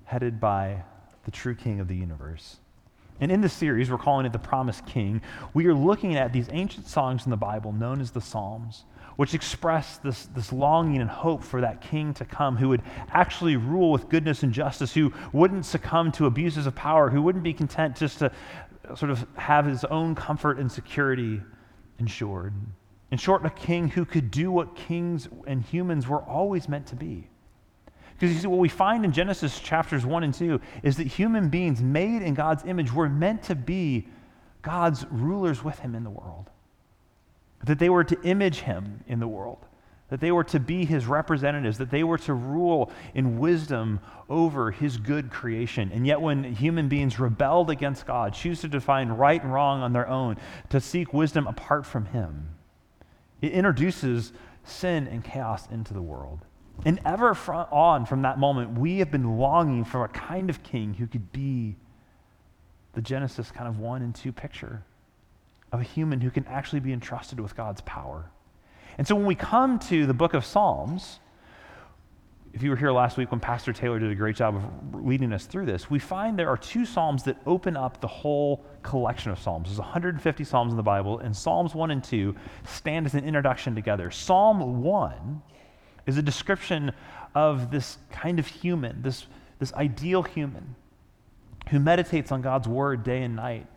headed 0.05 0.39
by 0.39 0.83
the 1.25 1.31
true 1.31 1.55
king 1.55 1.79
of 1.79 1.87
the 1.87 1.95
universe. 1.95 2.57
And 3.19 3.31
in 3.31 3.41
this 3.41 3.53
series, 3.53 3.91
we're 3.91 3.99
calling 3.99 4.25
it 4.25 4.33
the 4.33 4.39
Promised 4.39 4.85
King. 4.87 5.21
We 5.53 5.67
are 5.67 5.75
looking 5.75 6.15
at 6.15 6.33
these 6.33 6.47
ancient 6.51 6.87
songs 6.87 7.25
in 7.25 7.29
the 7.29 7.37
Bible 7.37 7.71
known 7.71 8.01
as 8.01 8.09
the 8.09 8.21
Psalms, 8.21 8.85
which 9.15 9.35
express 9.35 9.97
this, 9.97 10.25
this 10.27 10.51
longing 10.51 11.01
and 11.01 11.09
hope 11.09 11.43
for 11.43 11.61
that 11.61 11.81
king 11.81 12.15
to 12.15 12.25
come 12.25 12.57
who 12.57 12.69
would 12.69 12.81
actually 13.11 13.57
rule 13.57 13.91
with 13.91 14.09
goodness 14.09 14.41
and 14.41 14.51
justice, 14.51 14.91
who 14.93 15.13
wouldn't 15.33 15.65
succumb 15.65 16.11
to 16.13 16.25
abuses 16.25 16.65
of 16.65 16.73
power, 16.73 17.11
who 17.11 17.21
wouldn't 17.21 17.43
be 17.43 17.53
content 17.53 17.95
just 17.95 18.19
to 18.19 18.31
sort 18.95 19.11
of 19.11 19.27
have 19.35 19.65
his 19.65 19.85
own 19.85 20.15
comfort 20.15 20.57
and 20.57 20.71
security 20.71 21.41
ensured. 21.99 22.53
In 23.11 23.19
short, 23.19 23.45
a 23.45 23.51
king 23.51 23.89
who 23.89 24.05
could 24.05 24.31
do 24.31 24.51
what 24.51 24.75
kings 24.75 25.27
and 25.45 25.61
humans 25.61 26.07
were 26.07 26.21
always 26.21 26.67
meant 26.67 26.87
to 26.87 26.95
be 26.95 27.27
because 28.21 28.35
you 28.35 28.41
see, 28.41 28.47
what 28.47 28.59
we 28.59 28.69
find 28.69 29.03
in 29.03 29.11
Genesis 29.11 29.59
chapters 29.59 30.05
1 30.05 30.23
and 30.23 30.31
2 30.31 30.61
is 30.83 30.97
that 30.97 31.07
human 31.07 31.49
beings 31.49 31.81
made 31.81 32.21
in 32.21 32.35
God's 32.35 32.63
image 32.65 32.93
were 32.93 33.09
meant 33.09 33.41
to 33.45 33.55
be 33.55 34.07
God's 34.61 35.07
rulers 35.09 35.63
with 35.63 35.79
him 35.79 35.95
in 35.95 36.03
the 36.03 36.11
world. 36.11 36.51
That 37.63 37.79
they 37.79 37.89
were 37.89 38.03
to 38.03 38.21
image 38.21 38.59
him 38.59 39.03
in 39.07 39.19
the 39.19 39.27
world. 39.27 39.65
That 40.09 40.19
they 40.19 40.31
were 40.31 40.43
to 40.43 40.59
be 40.59 40.85
his 40.85 41.07
representatives. 41.07 41.79
That 41.79 41.89
they 41.89 42.03
were 42.03 42.19
to 42.19 42.35
rule 42.35 42.91
in 43.15 43.39
wisdom 43.39 43.99
over 44.29 44.69
his 44.69 44.97
good 44.97 45.31
creation. 45.31 45.89
And 45.91 46.05
yet, 46.05 46.21
when 46.21 46.43
human 46.43 46.89
beings 46.89 47.19
rebelled 47.19 47.71
against 47.71 48.05
God, 48.05 48.35
choose 48.35 48.61
to 48.61 48.67
define 48.67 49.09
right 49.09 49.41
and 49.41 49.51
wrong 49.51 49.81
on 49.81 49.93
their 49.93 50.07
own, 50.07 50.37
to 50.69 50.79
seek 50.79 51.11
wisdom 51.11 51.47
apart 51.47 51.87
from 51.87 52.05
him, 52.05 52.49
it 53.41 53.51
introduces 53.51 54.31
sin 54.63 55.07
and 55.07 55.23
chaos 55.23 55.67
into 55.71 55.95
the 55.95 56.03
world. 56.03 56.45
And 56.85 56.99
ever 57.05 57.33
from 57.33 57.67
on 57.71 58.05
from 58.05 58.23
that 58.23 58.39
moment, 58.39 58.77
we 58.77 58.99
have 58.99 59.11
been 59.11 59.37
longing 59.37 59.85
for 59.85 60.03
a 60.03 60.09
kind 60.09 60.49
of 60.49 60.63
king 60.63 60.93
who 60.93 61.07
could 61.07 61.31
be 61.31 61.75
the 62.93 63.01
Genesis 63.01 63.51
kind 63.51 63.67
of 63.67 63.79
one 63.79 64.01
and 64.01 64.13
two 64.13 64.31
picture 64.31 64.83
of 65.71 65.79
a 65.79 65.83
human 65.83 66.19
who 66.19 66.29
can 66.29 66.45
actually 66.47 66.79
be 66.79 66.91
entrusted 66.91 67.39
with 67.39 67.55
God's 67.55 67.81
power. 67.81 68.29
And 68.97 69.07
so 69.07 69.15
when 69.15 69.25
we 69.25 69.35
come 69.35 69.79
to 69.79 70.05
the 70.05 70.13
book 70.13 70.33
of 70.33 70.43
Psalms, 70.43 71.19
if 72.53 72.61
you 72.61 72.69
were 72.69 72.75
here 72.75 72.91
last 72.91 73.17
week 73.17 73.31
when 73.31 73.39
Pastor 73.39 73.71
Taylor 73.71 73.97
did 73.97 74.11
a 74.11 74.15
great 74.15 74.35
job 74.35 74.55
of 74.55 75.05
leading 75.05 75.31
us 75.31 75.45
through 75.45 75.65
this, 75.65 75.89
we 75.89 75.99
find 75.99 76.37
there 76.37 76.49
are 76.49 76.57
two 76.57 76.85
Psalms 76.85 77.23
that 77.23 77.37
open 77.45 77.77
up 77.77 78.01
the 78.01 78.07
whole 78.07 78.65
collection 78.83 79.31
of 79.31 79.39
Psalms. 79.39 79.69
There's 79.69 79.79
150 79.79 80.43
Psalms 80.43 80.71
in 80.71 80.77
the 80.77 80.83
Bible, 80.83 81.19
and 81.19 81.35
Psalms 81.35 81.73
1 81.73 81.91
and 81.91 82.03
2 82.03 82.35
stand 82.65 83.05
as 83.05 83.13
an 83.13 83.23
introduction 83.23 83.73
together. 83.73 84.11
Psalm 84.11 84.83
1 84.83 85.41
is 86.05 86.17
a 86.17 86.21
description 86.21 86.91
of 87.33 87.71
this 87.71 87.97
kind 88.11 88.39
of 88.39 88.47
human, 88.47 89.01
this, 89.01 89.25
this 89.59 89.73
ideal 89.73 90.23
human 90.23 90.75
who 91.69 91.79
meditates 91.79 92.31
on 92.31 92.41
God's 92.41 92.67
word 92.67 93.03
day 93.03 93.23
and 93.23 93.35
night, 93.35 93.67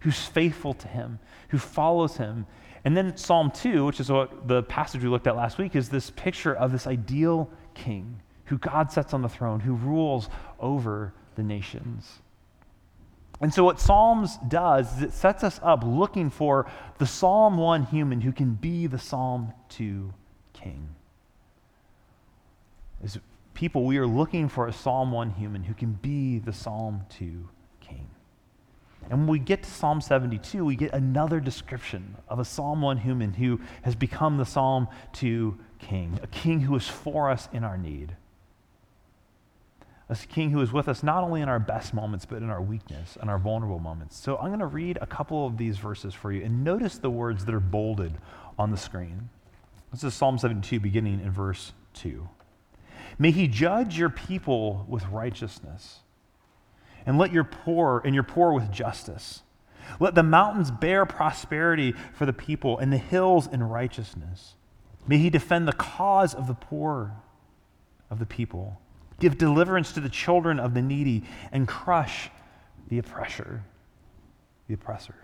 who's 0.00 0.18
faithful 0.18 0.74
to 0.74 0.88
him, 0.88 1.18
who 1.48 1.58
follows 1.58 2.16
him. 2.16 2.46
And 2.84 2.96
then 2.96 3.16
Psalm 3.16 3.50
2, 3.50 3.86
which 3.86 4.00
is 4.00 4.10
what 4.10 4.48
the 4.48 4.62
passage 4.62 5.02
we 5.02 5.08
looked 5.08 5.26
at 5.26 5.36
last 5.36 5.58
week, 5.58 5.76
is 5.76 5.88
this 5.88 6.10
picture 6.10 6.54
of 6.54 6.72
this 6.72 6.86
ideal 6.86 7.50
king 7.74 8.20
who 8.46 8.58
God 8.58 8.92
sets 8.92 9.14
on 9.14 9.22
the 9.22 9.28
throne, 9.28 9.60
who 9.60 9.74
rules 9.74 10.28
over 10.60 11.14
the 11.36 11.42
nations. 11.42 12.20
And 13.40 13.52
so, 13.52 13.64
what 13.64 13.80
Psalms 13.80 14.38
does 14.48 14.96
is 14.96 15.02
it 15.02 15.12
sets 15.12 15.42
us 15.42 15.58
up 15.62 15.82
looking 15.84 16.30
for 16.30 16.70
the 16.98 17.06
Psalm 17.06 17.56
1 17.56 17.84
human 17.86 18.20
who 18.20 18.32
can 18.32 18.54
be 18.54 18.86
the 18.86 18.98
Psalm 18.98 19.52
2 19.70 20.12
king. 20.52 20.93
As 23.04 23.18
people, 23.52 23.84
we 23.84 23.98
are 23.98 24.06
looking 24.06 24.48
for 24.48 24.66
a 24.66 24.72
Psalm 24.72 25.12
1 25.12 25.30
human 25.30 25.62
who 25.62 25.74
can 25.74 25.92
be 25.92 26.38
the 26.38 26.52
Psalm 26.52 27.04
2 27.10 27.48
king. 27.80 28.08
And 29.10 29.20
when 29.20 29.26
we 29.26 29.38
get 29.38 29.62
to 29.62 29.70
Psalm 29.70 30.00
72, 30.00 30.64
we 30.64 30.74
get 30.74 30.94
another 30.94 31.38
description 31.38 32.16
of 32.28 32.38
a 32.38 32.44
Psalm 32.44 32.80
1 32.80 32.96
human 32.96 33.34
who 33.34 33.60
has 33.82 33.94
become 33.94 34.38
the 34.38 34.46
Psalm 34.46 34.88
2 35.12 35.58
king, 35.78 36.18
a 36.22 36.26
king 36.26 36.60
who 36.60 36.74
is 36.74 36.88
for 36.88 37.30
us 37.30 37.48
in 37.52 37.62
our 37.62 37.76
need 37.76 38.16
a 40.08 40.16
king 40.26 40.50
who 40.50 40.60
is 40.60 40.72
with 40.72 40.88
us 40.88 41.02
not 41.02 41.24
only 41.24 41.40
in 41.40 41.48
our 41.48 41.58
best 41.58 41.94
moments, 41.94 42.24
but 42.24 42.42
in 42.42 42.50
our 42.50 42.60
weakness 42.60 43.16
and 43.20 43.30
our 43.30 43.38
vulnerable 43.38 43.78
moments. 43.78 44.16
So 44.16 44.36
I'm 44.36 44.48
going 44.48 44.58
to 44.58 44.66
read 44.66 44.98
a 45.00 45.06
couple 45.06 45.46
of 45.46 45.56
these 45.56 45.78
verses 45.78 46.12
for 46.12 46.30
you 46.30 46.42
and 46.44 46.62
notice 46.62 46.98
the 46.98 47.10
words 47.10 47.44
that 47.46 47.54
are 47.54 47.60
bolded 47.60 48.14
on 48.58 48.70
the 48.70 48.76
screen. 48.76 49.30
This 49.92 50.04
is 50.04 50.14
Psalm 50.14 50.38
72, 50.38 50.80
beginning 50.80 51.20
in 51.20 51.30
verse 51.30 51.72
2. 51.94 52.28
May 53.18 53.30
he 53.30 53.48
judge 53.48 53.98
your 53.98 54.10
people 54.10 54.86
with 54.88 55.06
righteousness, 55.06 56.00
and 57.06 57.18
let 57.18 57.32
your 57.32 57.44
poor 57.44 58.02
and 58.04 58.14
your 58.14 58.24
poor 58.24 58.52
with 58.52 58.70
justice. 58.70 59.42
Let 60.00 60.14
the 60.14 60.22
mountains 60.22 60.70
bear 60.70 61.04
prosperity 61.04 61.94
for 62.14 62.26
the 62.26 62.32
people, 62.32 62.78
and 62.78 62.92
the 62.92 62.98
hills 62.98 63.46
in 63.46 63.62
righteousness. 63.62 64.54
May 65.06 65.18
he 65.18 65.30
defend 65.30 65.68
the 65.68 65.72
cause 65.72 66.34
of 66.34 66.46
the 66.46 66.54
poor 66.54 67.12
of 68.10 68.18
the 68.18 68.26
people 68.26 68.80
Give 69.20 69.38
deliverance 69.38 69.92
to 69.92 70.00
the 70.00 70.08
children 70.08 70.58
of 70.58 70.74
the 70.74 70.82
needy 70.82 71.24
and 71.52 71.68
crush 71.68 72.30
the 72.88 72.98
oppressor. 72.98 73.62
The 74.68 74.74
oppressor. 74.74 75.14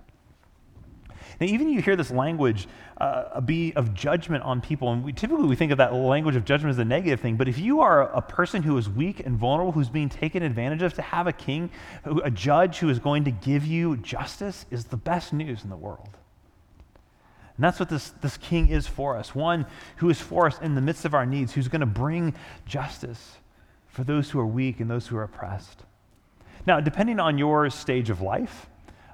Now, 1.40 1.46
even 1.46 1.68
you 1.68 1.80
hear 1.80 1.96
this 1.96 2.10
language 2.10 2.68
uh, 2.98 3.40
be 3.40 3.72
of 3.74 3.94
judgment 3.94 4.44
on 4.44 4.60
people, 4.60 4.92
and 4.92 5.04
we, 5.04 5.12
typically 5.12 5.46
we 5.46 5.56
think 5.56 5.72
of 5.72 5.78
that 5.78 5.94
language 5.94 6.36
of 6.36 6.44
judgment 6.44 6.70
as 6.70 6.78
a 6.78 6.84
negative 6.84 7.20
thing. 7.20 7.36
But 7.36 7.48
if 7.48 7.58
you 7.58 7.80
are 7.80 8.12
a 8.14 8.22
person 8.22 8.62
who 8.62 8.76
is 8.76 8.88
weak 8.88 9.20
and 9.24 9.36
vulnerable, 9.36 9.72
who's 9.72 9.88
being 9.88 10.08
taken 10.08 10.42
advantage 10.42 10.82
of, 10.82 10.94
to 10.94 11.02
have 11.02 11.26
a 11.26 11.32
king, 11.32 11.70
a 12.04 12.30
judge 12.30 12.78
who 12.78 12.88
is 12.88 12.98
going 12.98 13.24
to 13.24 13.30
give 13.30 13.64
you 13.64 13.96
justice 13.98 14.66
is 14.70 14.84
the 14.84 14.96
best 14.96 15.32
news 15.32 15.64
in 15.64 15.70
the 15.70 15.76
world. 15.76 16.10
And 17.60 17.64
that's 17.64 17.78
what 17.78 17.90
this, 17.90 18.10
this 18.22 18.38
king 18.38 18.68
is 18.68 18.86
for 18.86 19.18
us 19.18 19.34
one 19.34 19.66
who 19.96 20.08
is 20.08 20.18
for 20.18 20.46
us 20.46 20.58
in 20.60 20.74
the 20.74 20.80
midst 20.80 21.04
of 21.04 21.12
our 21.12 21.26
needs, 21.26 21.52
who's 21.52 21.68
going 21.68 21.80
to 21.80 21.86
bring 21.86 22.34
justice 22.64 23.36
for 23.88 24.02
those 24.02 24.30
who 24.30 24.40
are 24.40 24.46
weak 24.46 24.80
and 24.80 24.90
those 24.90 25.06
who 25.06 25.16
are 25.16 25.24
oppressed. 25.24 25.82
Now, 26.66 26.80
depending 26.80 27.20
on 27.20 27.36
your 27.36 27.68
stage 27.68 28.08
of 28.08 28.20
life, 28.22 28.68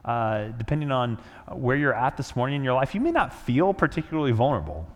uh, 0.07 0.49
depending 0.57 0.93
on 0.93 1.19
where 1.51 1.77
you're 1.77 1.95
at 1.95 2.17
this 2.17 2.37
morning 2.37 2.57
in 2.57 2.65
your 2.65 2.75
life, 2.75 2.95
you 2.95 3.01
may 3.01 3.11
not 3.11 3.33
feel 3.33 3.75
particularly 3.75 4.33
vulnerable. 4.33 4.89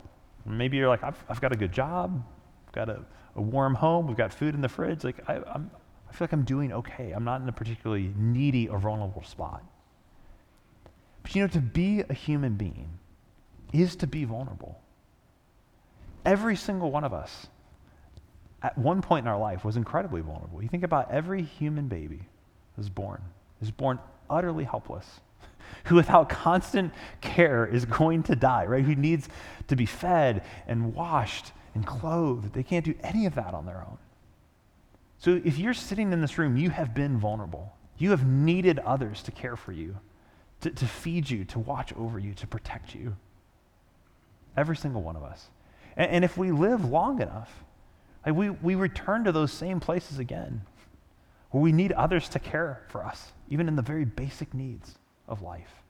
Maybe 0.46 0.76
you're 0.76 0.88
like, 0.88 1.02
I've, 1.02 1.22
I've 1.28 1.40
got 1.40 1.52
a 1.52 1.56
good 1.56 1.72
job, 1.72 2.24
I've 2.68 2.72
got 2.72 2.88
a, 2.88 3.04
a, 3.34 3.42
warm 3.42 3.74
home, 3.74 4.06
we've 4.06 4.16
got 4.16 4.32
food 4.32 4.54
in 4.54 4.60
the 4.60 4.68
fridge. 4.68 5.02
Like, 5.02 5.16
I, 5.28 5.40
I'm, 5.52 5.70
I 6.08 6.12
feel 6.12 6.24
like 6.24 6.32
I'm 6.32 6.44
doing 6.44 6.72
okay. 6.72 7.12
I'm 7.12 7.24
not 7.24 7.40
in 7.40 7.48
a 7.48 7.52
particularly 7.52 8.12
needy 8.16 8.68
or 8.68 8.78
vulnerable 8.78 9.22
spot. 9.22 9.64
But 11.22 11.34
you 11.34 11.42
know, 11.42 11.48
to 11.48 11.60
be 11.60 12.00
a 12.08 12.14
human 12.14 12.54
being 12.54 12.88
is 13.72 13.96
to 13.96 14.06
be 14.06 14.24
vulnerable. 14.24 14.80
Every 16.24 16.56
single 16.56 16.90
one 16.90 17.04
of 17.04 17.12
us 17.12 17.48
at 18.62 18.76
one 18.76 19.02
point 19.02 19.24
in 19.24 19.28
our 19.28 19.38
life 19.38 19.64
was 19.64 19.76
incredibly 19.76 20.20
vulnerable. 20.20 20.62
You 20.62 20.68
think 20.68 20.82
about 20.84 21.10
every 21.10 21.42
human 21.42 21.88
baby 21.88 22.20
who's 22.76 22.88
born, 22.88 23.22
is 23.60 23.70
born 23.70 23.98
utterly 24.30 24.64
helpless, 24.64 25.20
who 25.84 25.96
without 25.96 26.28
constant 26.28 26.92
care 27.20 27.66
is 27.66 27.84
going 27.84 28.22
to 28.24 28.36
die, 28.36 28.64
right? 28.66 28.84
Who 28.84 28.94
needs 28.94 29.28
to 29.68 29.76
be 29.76 29.86
fed 29.86 30.44
and 30.66 30.94
washed 30.94 31.52
and 31.74 31.86
clothed. 31.86 32.52
They 32.52 32.62
can't 32.62 32.84
do 32.84 32.94
any 33.02 33.26
of 33.26 33.34
that 33.34 33.54
on 33.54 33.66
their 33.66 33.78
own. 33.78 33.98
So 35.18 35.40
if 35.44 35.58
you're 35.58 35.74
sitting 35.74 36.12
in 36.12 36.20
this 36.20 36.38
room, 36.38 36.56
you 36.56 36.70
have 36.70 36.94
been 36.94 37.18
vulnerable. 37.18 37.72
You 37.98 38.10
have 38.10 38.26
needed 38.26 38.78
others 38.80 39.22
to 39.24 39.30
care 39.30 39.56
for 39.56 39.72
you, 39.72 39.96
to, 40.62 40.70
to 40.70 40.86
feed 40.86 41.28
you, 41.28 41.44
to 41.46 41.58
watch 41.58 41.92
over 41.94 42.18
you, 42.18 42.32
to 42.34 42.46
protect 42.46 42.94
you. 42.94 43.16
Every 44.56 44.76
single 44.76 45.02
one 45.02 45.16
of 45.16 45.22
us. 45.22 45.48
And, 45.96 46.10
and 46.10 46.24
if 46.24 46.38
we 46.38 46.50
live 46.50 46.84
long 46.84 47.20
enough, 47.20 47.52
like 48.24 48.34
we, 48.34 48.50
we 48.50 48.74
return 48.74 49.24
to 49.24 49.32
those 49.32 49.52
same 49.52 49.80
places 49.80 50.18
again, 50.18 50.62
we 51.52 51.72
need 51.72 51.92
others 51.92 52.28
to 52.30 52.38
care 52.38 52.82
for 52.88 53.04
us, 53.04 53.32
even 53.48 53.68
in 53.68 53.76
the 53.76 53.82
very 53.82 54.04
basic 54.04 54.54
needs 54.54 54.94
of 55.26 55.42
life. 55.42 55.82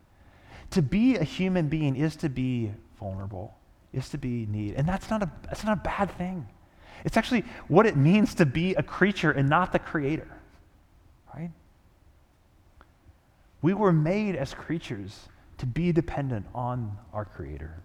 To 0.70 0.82
be 0.82 1.16
a 1.16 1.24
human 1.24 1.68
being 1.68 1.96
is 1.96 2.16
to 2.16 2.28
be 2.28 2.72
vulnerable, 2.98 3.54
is 3.92 4.08
to 4.10 4.18
be 4.18 4.46
need. 4.46 4.74
And 4.76 4.88
that's 4.88 5.10
not 5.10 5.22
a, 5.22 5.30
that's 5.42 5.64
not 5.64 5.78
a 5.78 5.80
bad 5.80 6.10
thing. 6.16 6.46
It's 7.04 7.16
actually 7.16 7.44
what 7.68 7.86
it 7.86 7.96
means 7.96 8.34
to 8.36 8.46
be 8.46 8.74
a 8.74 8.82
creature 8.82 9.30
and 9.30 9.48
not 9.48 9.72
the 9.72 9.78
creator, 9.78 10.28
right? 11.34 11.50
We 13.62 13.74
were 13.74 13.92
made 13.92 14.36
as 14.36 14.54
creatures 14.54 15.28
to 15.58 15.66
be 15.66 15.92
dependent 15.92 16.46
on 16.54 16.96
our 17.12 17.24
creator. 17.24 17.82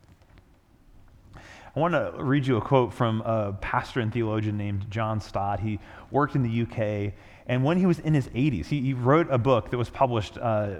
I 1.75 1.79
want 1.79 1.93
to 1.93 2.13
read 2.23 2.47
you 2.47 2.55
a 2.55 2.61
quote 2.61 2.93
from 2.93 3.21
a 3.21 3.51
pastor 3.51 3.99
and 3.99 4.13
theologian 4.13 4.55
named 4.55 4.89
John 4.89 5.19
Stott. 5.19 5.59
He 5.59 5.79
worked 6.09 6.35
in 6.35 6.43
the 6.43 6.61
UK, 6.61 7.13
and 7.47 7.63
when 7.63 7.77
he 7.77 7.85
was 7.85 7.99
in 7.99 8.13
his 8.13 8.27
80s, 8.29 8.65
he, 8.65 8.81
he 8.81 8.93
wrote 8.93 9.27
a 9.29 9.37
book 9.37 9.69
that 9.69 9.77
was 9.77 9.89
published 9.89 10.37
uh, 10.37 10.75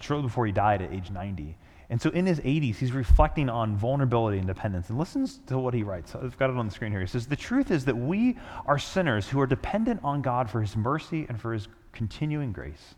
shortly 0.00 0.26
before 0.26 0.46
he 0.46 0.52
died 0.52 0.82
at 0.82 0.92
age 0.92 1.10
90. 1.10 1.56
And 1.88 2.00
so 2.00 2.10
in 2.10 2.26
his 2.26 2.40
80s, 2.40 2.76
he's 2.76 2.92
reflecting 2.92 3.48
on 3.48 3.76
vulnerability 3.76 4.38
and 4.38 4.46
dependence. 4.46 4.88
And 4.88 4.98
listens 4.98 5.38
to 5.46 5.58
what 5.58 5.72
he 5.72 5.82
writes. 5.82 6.14
I've 6.14 6.36
got 6.38 6.50
it 6.50 6.56
on 6.56 6.66
the 6.66 6.72
screen 6.72 6.90
here. 6.90 7.00
He 7.00 7.06
says, 7.06 7.26
The 7.26 7.36
truth 7.36 7.70
is 7.70 7.84
that 7.84 7.96
we 7.96 8.36
are 8.66 8.78
sinners 8.78 9.28
who 9.28 9.40
are 9.40 9.46
dependent 9.46 10.00
on 10.02 10.22
God 10.22 10.50
for 10.50 10.60
his 10.60 10.76
mercy 10.76 11.26
and 11.28 11.40
for 11.40 11.52
his 11.52 11.68
continuing 11.92 12.52
grace. 12.52 12.94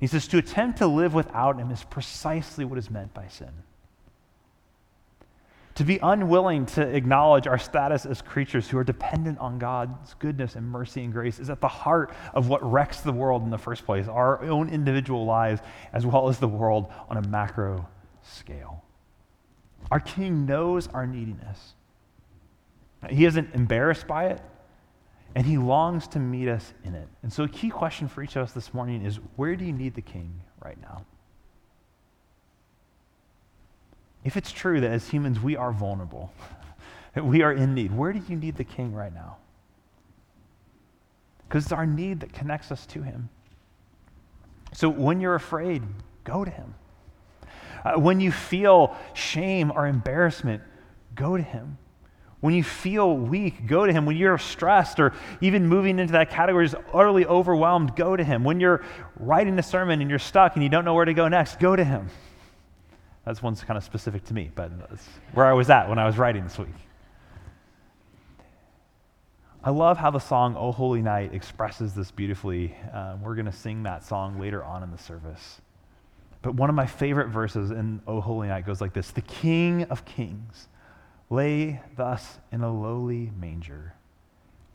he 0.00 0.06
says, 0.06 0.26
To 0.28 0.38
attempt 0.38 0.78
to 0.78 0.86
live 0.86 1.14
without 1.14 1.58
him 1.58 1.70
is 1.70 1.84
precisely 1.84 2.64
what 2.64 2.78
is 2.78 2.90
meant 2.90 3.14
by 3.14 3.28
sin. 3.28 3.52
To 5.78 5.84
be 5.84 6.00
unwilling 6.02 6.66
to 6.66 6.82
acknowledge 6.82 7.46
our 7.46 7.56
status 7.56 8.04
as 8.04 8.20
creatures 8.20 8.68
who 8.68 8.78
are 8.78 8.82
dependent 8.82 9.38
on 9.38 9.60
God's 9.60 10.14
goodness 10.14 10.56
and 10.56 10.68
mercy 10.68 11.04
and 11.04 11.12
grace 11.12 11.38
is 11.38 11.50
at 11.50 11.60
the 11.60 11.68
heart 11.68 12.12
of 12.34 12.48
what 12.48 12.68
wrecks 12.68 13.00
the 13.02 13.12
world 13.12 13.44
in 13.44 13.50
the 13.50 13.58
first 13.58 13.86
place, 13.86 14.08
our 14.08 14.42
own 14.42 14.70
individual 14.70 15.24
lives, 15.24 15.60
as 15.92 16.04
well 16.04 16.28
as 16.28 16.40
the 16.40 16.48
world 16.48 16.92
on 17.08 17.16
a 17.16 17.22
macro 17.28 17.86
scale. 18.24 18.82
Our 19.92 20.00
King 20.00 20.46
knows 20.46 20.88
our 20.88 21.06
neediness. 21.06 21.74
He 23.08 23.24
isn't 23.24 23.54
embarrassed 23.54 24.08
by 24.08 24.30
it, 24.30 24.40
and 25.36 25.46
he 25.46 25.58
longs 25.58 26.08
to 26.08 26.18
meet 26.18 26.48
us 26.48 26.74
in 26.82 26.96
it. 26.96 27.06
And 27.22 27.32
so, 27.32 27.44
a 27.44 27.48
key 27.48 27.70
question 27.70 28.08
for 28.08 28.24
each 28.24 28.34
of 28.34 28.42
us 28.42 28.50
this 28.50 28.74
morning 28.74 29.04
is 29.04 29.20
where 29.36 29.54
do 29.54 29.64
you 29.64 29.72
need 29.72 29.94
the 29.94 30.02
King 30.02 30.40
right 30.60 30.80
now? 30.80 31.04
If 34.28 34.36
it's 34.36 34.52
true 34.52 34.78
that 34.82 34.90
as 34.90 35.08
humans 35.08 35.40
we 35.40 35.56
are 35.56 35.72
vulnerable, 35.72 36.34
that 37.14 37.24
we 37.24 37.40
are 37.40 37.50
in 37.50 37.72
need, 37.72 37.96
where 37.96 38.12
do 38.12 38.20
you 38.28 38.36
need 38.36 38.56
the 38.56 38.64
king 38.64 38.92
right 38.92 39.14
now? 39.14 39.38
Because 41.48 41.64
it's 41.64 41.72
our 41.72 41.86
need 41.86 42.20
that 42.20 42.34
connects 42.34 42.70
us 42.70 42.84
to 42.88 43.00
him. 43.00 43.30
So 44.74 44.90
when 44.90 45.22
you're 45.22 45.34
afraid, 45.34 45.82
go 46.24 46.44
to 46.44 46.50
him. 46.50 46.74
Uh, 47.82 47.94
when 47.94 48.20
you 48.20 48.30
feel 48.30 48.94
shame 49.14 49.72
or 49.74 49.86
embarrassment, 49.86 50.62
go 51.14 51.38
to 51.38 51.42
him. 51.42 51.78
When 52.40 52.52
you 52.52 52.62
feel 52.62 53.16
weak, 53.16 53.66
go 53.66 53.86
to 53.86 53.92
him. 53.94 54.04
When 54.04 54.18
you're 54.18 54.36
stressed 54.36 55.00
or 55.00 55.14
even 55.40 55.66
moving 55.66 55.98
into 55.98 56.12
that 56.12 56.28
category 56.28 56.66
is 56.66 56.74
utterly 56.92 57.24
overwhelmed, 57.24 57.96
go 57.96 58.14
to 58.14 58.22
him. 58.22 58.44
When 58.44 58.60
you're 58.60 58.84
writing 59.18 59.58
a 59.58 59.62
sermon 59.62 60.02
and 60.02 60.10
you're 60.10 60.18
stuck 60.18 60.54
and 60.54 60.62
you 60.62 60.68
don't 60.68 60.84
know 60.84 60.92
where 60.92 61.06
to 61.06 61.14
go 61.14 61.28
next, 61.28 61.58
go 61.58 61.74
to 61.74 61.82
him. 61.82 62.10
That's 63.28 63.42
one's 63.42 63.62
kind 63.62 63.76
of 63.76 63.84
specific 63.84 64.24
to 64.24 64.34
me, 64.34 64.50
but 64.54 64.70
that's 64.88 65.06
where 65.34 65.44
I 65.44 65.52
was 65.52 65.68
at 65.68 65.86
when 65.86 65.98
I 65.98 66.06
was 66.06 66.16
writing 66.16 66.44
this 66.44 66.58
week. 66.58 66.68
I 69.62 69.68
love 69.68 69.98
how 69.98 70.10
the 70.10 70.18
song 70.18 70.56
O 70.56 70.72
Holy 70.72 71.02
Night 71.02 71.34
expresses 71.34 71.92
this 71.92 72.10
beautifully. 72.10 72.74
Uh, 72.90 73.18
we're 73.22 73.34
going 73.34 73.44
to 73.44 73.52
sing 73.52 73.82
that 73.82 74.02
song 74.02 74.40
later 74.40 74.64
on 74.64 74.82
in 74.82 74.90
the 74.90 74.96
service. 74.96 75.60
But 76.40 76.54
one 76.54 76.70
of 76.70 76.74
my 76.74 76.86
favorite 76.86 77.28
verses 77.28 77.70
in 77.70 78.00
O 78.06 78.22
Holy 78.22 78.48
Night 78.48 78.64
goes 78.64 78.80
like 78.80 78.94
this 78.94 79.10
The 79.10 79.20
King 79.20 79.82
of 79.90 80.06
Kings 80.06 80.68
lay 81.28 81.82
thus 81.96 82.38
in 82.50 82.62
a 82.62 82.72
lowly 82.72 83.30
manger. 83.38 83.92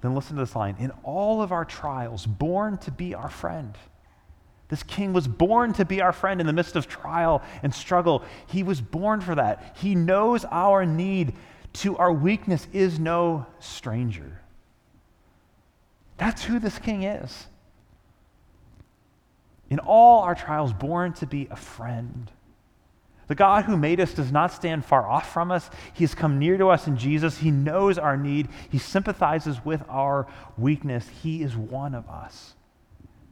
Then 0.01 0.13
listen 0.13 0.35
to 0.35 0.43
this 0.43 0.55
line 0.55 0.75
In 0.77 0.91
all 1.01 1.41
of 1.41 1.51
our 1.51 1.65
trials, 1.65 2.27
born 2.27 2.77
to 2.77 2.91
be 2.91 3.15
our 3.15 3.31
friend. 3.31 3.75
This 4.73 4.81
king 4.81 5.13
was 5.13 5.27
born 5.27 5.73
to 5.73 5.85
be 5.85 6.01
our 6.01 6.11
friend 6.11 6.41
in 6.41 6.47
the 6.47 6.51
midst 6.51 6.75
of 6.75 6.87
trial 6.87 7.43
and 7.61 7.71
struggle. 7.71 8.23
He 8.47 8.63
was 8.63 8.81
born 8.81 9.21
for 9.21 9.35
that. 9.35 9.77
He 9.79 9.93
knows 9.93 10.45
our 10.45 10.83
need 10.83 11.33
to 11.73 11.95
our 11.97 12.11
weakness 12.11 12.67
is 12.73 12.97
no 12.97 13.45
stranger. 13.59 14.41
That's 16.17 16.43
who 16.43 16.57
this 16.57 16.79
king 16.79 17.03
is. 17.03 17.45
In 19.69 19.77
all 19.77 20.21
our 20.23 20.33
trials, 20.33 20.73
born 20.73 21.13
to 21.13 21.27
be 21.27 21.47
a 21.51 21.55
friend. 21.55 22.31
The 23.27 23.35
God 23.35 23.65
who 23.65 23.77
made 23.77 23.99
us 23.99 24.15
does 24.15 24.31
not 24.31 24.51
stand 24.51 24.85
far 24.85 25.07
off 25.07 25.31
from 25.31 25.51
us. 25.51 25.69
He 25.93 26.03
has 26.03 26.15
come 26.15 26.39
near 26.39 26.57
to 26.57 26.69
us 26.69 26.87
in 26.87 26.97
Jesus. 26.97 27.37
He 27.37 27.51
knows 27.51 27.99
our 27.99 28.17
need. 28.17 28.49
He 28.71 28.79
sympathizes 28.79 29.63
with 29.63 29.83
our 29.87 30.25
weakness. 30.57 31.07
He 31.21 31.43
is 31.43 31.55
one 31.55 31.93
of 31.93 32.09
us. 32.09 32.55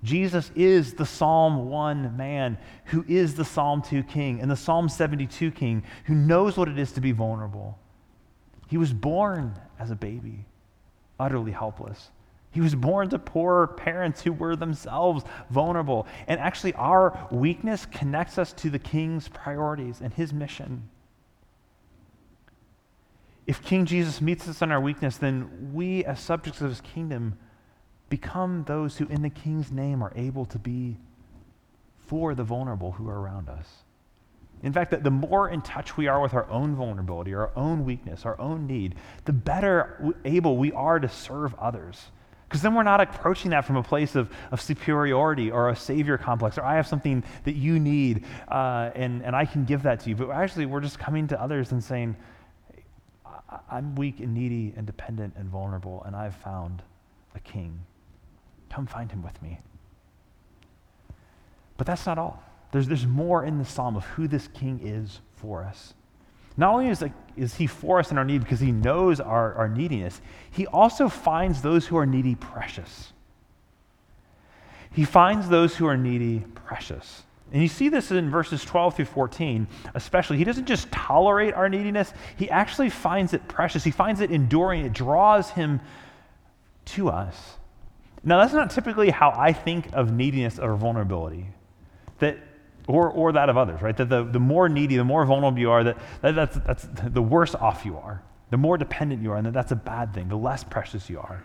Jesus 0.03 0.51
is 0.55 0.93
the 0.93 1.05
Psalm 1.05 1.69
1 1.69 2.17
man 2.17 2.57
who 2.85 3.05
is 3.07 3.35
the 3.35 3.45
Psalm 3.45 3.81
2 3.81 4.03
king 4.03 4.41
and 4.41 4.49
the 4.49 4.55
Psalm 4.55 4.89
72 4.89 5.51
king 5.51 5.83
who 6.05 6.15
knows 6.15 6.57
what 6.57 6.67
it 6.67 6.79
is 6.79 6.91
to 6.93 7.01
be 7.01 7.11
vulnerable. 7.11 7.77
He 8.67 8.77
was 8.77 8.93
born 8.93 9.59
as 9.79 9.91
a 9.91 9.95
baby, 9.95 10.45
utterly 11.19 11.51
helpless. 11.51 12.09
He 12.51 12.61
was 12.61 12.75
born 12.75 13.09
to 13.09 13.19
poor 13.19 13.67
parents 13.67 14.21
who 14.21 14.33
were 14.33 14.55
themselves 14.55 15.23
vulnerable. 15.49 16.05
And 16.27 16.39
actually, 16.39 16.73
our 16.73 17.27
weakness 17.31 17.85
connects 17.85 18.37
us 18.37 18.51
to 18.53 18.69
the 18.69 18.79
king's 18.79 19.29
priorities 19.29 20.01
and 20.01 20.13
his 20.13 20.33
mission. 20.33 20.89
If 23.47 23.63
King 23.63 23.85
Jesus 23.85 24.21
meets 24.21 24.47
us 24.47 24.61
in 24.61 24.71
our 24.71 24.81
weakness, 24.81 25.17
then 25.17 25.71
we, 25.73 26.05
as 26.05 26.19
subjects 26.19 26.61
of 26.61 26.69
his 26.69 26.81
kingdom, 26.81 27.37
become 28.11 28.63
those 28.67 28.97
who, 28.97 29.07
in 29.07 29.23
the 29.23 29.29
king's 29.31 29.71
name, 29.71 30.03
are 30.03 30.13
able 30.15 30.45
to 30.45 30.59
be 30.59 30.97
for 31.97 32.35
the 32.35 32.43
vulnerable 32.43 32.91
who 32.91 33.09
are 33.09 33.19
around 33.19 33.49
us. 33.49 33.67
In 34.61 34.71
fact, 34.71 34.91
that 34.91 35.03
the 35.03 35.09
more 35.09 35.49
in 35.49 35.61
touch 35.61 35.97
we 35.97 36.07
are 36.07 36.21
with 36.21 36.35
our 36.35 36.47
own 36.47 36.75
vulnerability, 36.75 37.33
our 37.33 37.51
own 37.55 37.83
weakness, 37.83 38.25
our 38.25 38.39
own 38.39 38.67
need, 38.67 38.93
the 39.25 39.33
better 39.33 40.13
able 40.23 40.57
we 40.57 40.71
are 40.73 40.99
to 40.99 41.09
serve 41.09 41.55
others 41.55 42.11
because 42.51 42.61
then 42.61 42.75
we're 42.75 42.83
not 42.83 42.99
approaching 42.99 43.51
that 43.51 43.63
from 43.63 43.77
a 43.77 43.83
place 43.83 44.13
of, 44.13 44.29
of 44.51 44.59
superiority 44.59 45.49
or 45.49 45.69
a 45.69 45.75
savior 45.75 46.17
complex, 46.17 46.57
or 46.57 46.65
I 46.65 46.75
have 46.75 46.85
something 46.85 47.23
that 47.45 47.55
you 47.55 47.79
need 47.79 48.25
uh, 48.49 48.91
and, 48.93 49.23
and 49.23 49.33
I 49.33 49.45
can 49.45 49.63
give 49.63 49.83
that 49.83 50.01
to 50.01 50.09
you. 50.09 50.17
But 50.17 50.31
actually, 50.31 50.65
we're 50.65 50.81
just 50.81 50.99
coming 50.99 51.29
to 51.29 51.41
others 51.41 51.71
and 51.71 51.81
saying, 51.81 52.17
I'm 53.69 53.95
weak 53.95 54.19
and 54.19 54.33
needy 54.33 54.73
and 54.75 54.85
dependent 54.85 55.35
and 55.37 55.47
vulnerable, 55.47 56.03
and 56.05 56.13
I've 56.13 56.35
found 56.35 56.81
a 57.35 57.39
king. 57.39 57.79
Come 58.71 58.87
find 58.87 59.11
him 59.11 59.21
with 59.21 59.39
me. 59.41 59.59
But 61.77 61.85
that's 61.85 62.05
not 62.05 62.17
all. 62.17 62.41
There's, 62.71 62.87
there's 62.87 63.05
more 63.05 63.43
in 63.43 63.57
the 63.57 63.65
psalm 63.65 63.97
of 63.97 64.05
who 64.05 64.27
this 64.27 64.47
king 64.47 64.79
is 64.81 65.19
for 65.35 65.63
us. 65.63 65.93
Not 66.55 66.73
only 66.73 66.87
is, 66.87 67.03
is 67.35 67.55
he 67.55 67.67
for 67.67 67.99
us 67.99 68.11
in 68.11 68.17
our 68.17 68.23
need 68.23 68.41
because 68.41 68.59
he 68.59 68.71
knows 68.71 69.19
our, 69.19 69.53
our 69.55 69.67
neediness, 69.67 70.21
he 70.51 70.67
also 70.67 71.09
finds 71.09 71.61
those 71.61 71.85
who 71.85 71.97
are 71.97 72.05
needy 72.05 72.35
precious. 72.35 73.11
He 74.93 75.05
finds 75.05 75.49
those 75.49 75.75
who 75.75 75.85
are 75.87 75.97
needy 75.97 76.45
precious. 76.53 77.23
And 77.51 77.61
you 77.61 77.67
see 77.67 77.89
this 77.89 78.11
in 78.11 78.29
verses 78.29 78.63
12 78.63 78.95
through 78.95 79.05
14, 79.05 79.67
especially. 79.93 80.37
He 80.37 80.43
doesn't 80.45 80.65
just 80.65 80.89
tolerate 80.91 81.53
our 81.53 81.67
neediness, 81.67 82.13
he 82.37 82.49
actually 82.49 82.89
finds 82.89 83.33
it 83.33 83.45
precious. 83.49 83.83
He 83.83 83.91
finds 83.91 84.21
it 84.21 84.31
enduring, 84.31 84.85
it 84.85 84.93
draws 84.93 85.49
him 85.49 85.81
to 86.85 87.09
us. 87.09 87.57
Now, 88.23 88.39
that's 88.39 88.53
not 88.53 88.69
typically 88.69 89.09
how 89.09 89.33
I 89.35 89.53
think 89.53 89.89
of 89.93 90.11
neediness 90.11 90.59
or 90.59 90.75
vulnerability. 90.75 91.47
That 92.19 92.37
or, 92.87 93.09
or 93.09 93.31
that 93.31 93.49
of 93.49 93.57
others, 93.57 93.81
right? 93.81 93.95
That 93.95 94.09
the, 94.09 94.23
the 94.23 94.39
more 94.39 94.67
needy, 94.67 94.97
the 94.97 95.03
more 95.03 95.25
vulnerable 95.25 95.59
you 95.59 95.71
are, 95.71 95.83
that, 95.83 95.97
that 96.21 96.35
that's, 96.35 96.57
that's 96.59 96.87
the 96.91 97.21
worse 97.21 97.55
off 97.55 97.85
you 97.85 97.97
are. 97.97 98.21
The 98.49 98.57
more 98.57 98.77
dependent 98.77 99.21
you 99.21 99.31
are, 99.31 99.37
and 99.37 99.45
that 99.45 99.53
that's 99.53 99.71
a 99.71 99.77
bad 99.77 100.13
thing, 100.13 100.27
the 100.27 100.37
less 100.37 100.63
precious 100.63 101.09
you 101.09 101.19
are. 101.19 101.43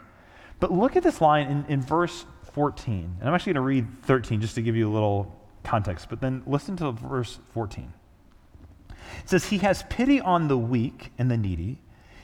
But 0.59 0.73
look 0.73 0.97
at 0.97 1.03
this 1.03 1.21
line 1.21 1.49
in, 1.49 1.65
in 1.69 1.83
verse 1.83 2.25
14. 2.53 3.17
And 3.21 3.29
I'm 3.29 3.35
actually 3.35 3.53
going 3.53 3.63
to 3.63 3.67
read 3.67 4.03
13 4.03 4.41
just 4.41 4.55
to 4.57 4.63
give 4.63 4.75
you 4.75 4.89
a 4.89 4.93
little 4.93 5.39
context, 5.63 6.09
but 6.09 6.21
then 6.21 6.43
listen 6.47 6.77
to 6.79 6.93
verse 6.93 7.39
14. 7.53 7.93
It 9.23 9.29
says, 9.29 9.45
He 9.45 9.59
has 9.59 9.85
pity 9.85 10.21
on 10.21 10.49
the 10.49 10.59
weak 10.59 11.13
and 11.19 11.31
the 11.31 11.37
needy, 11.37 11.79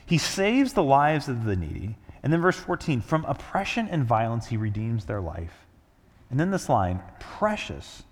He 0.04 0.18
saves 0.18 0.72
the 0.72 0.82
lives 0.82 1.28
of 1.28 1.44
the 1.44 1.56
needy. 1.56 1.96
And 2.22 2.32
then 2.32 2.40
verse 2.40 2.56
14, 2.56 3.00
from 3.00 3.24
oppression 3.24 3.88
and 3.88 4.04
violence, 4.04 4.46
He 4.46 4.56
redeems 4.56 5.04
their 5.04 5.20
life. 5.20 5.66
And 6.30 6.38
then 6.40 6.50
this 6.50 6.68
line, 6.68 7.02
precious 7.20 8.04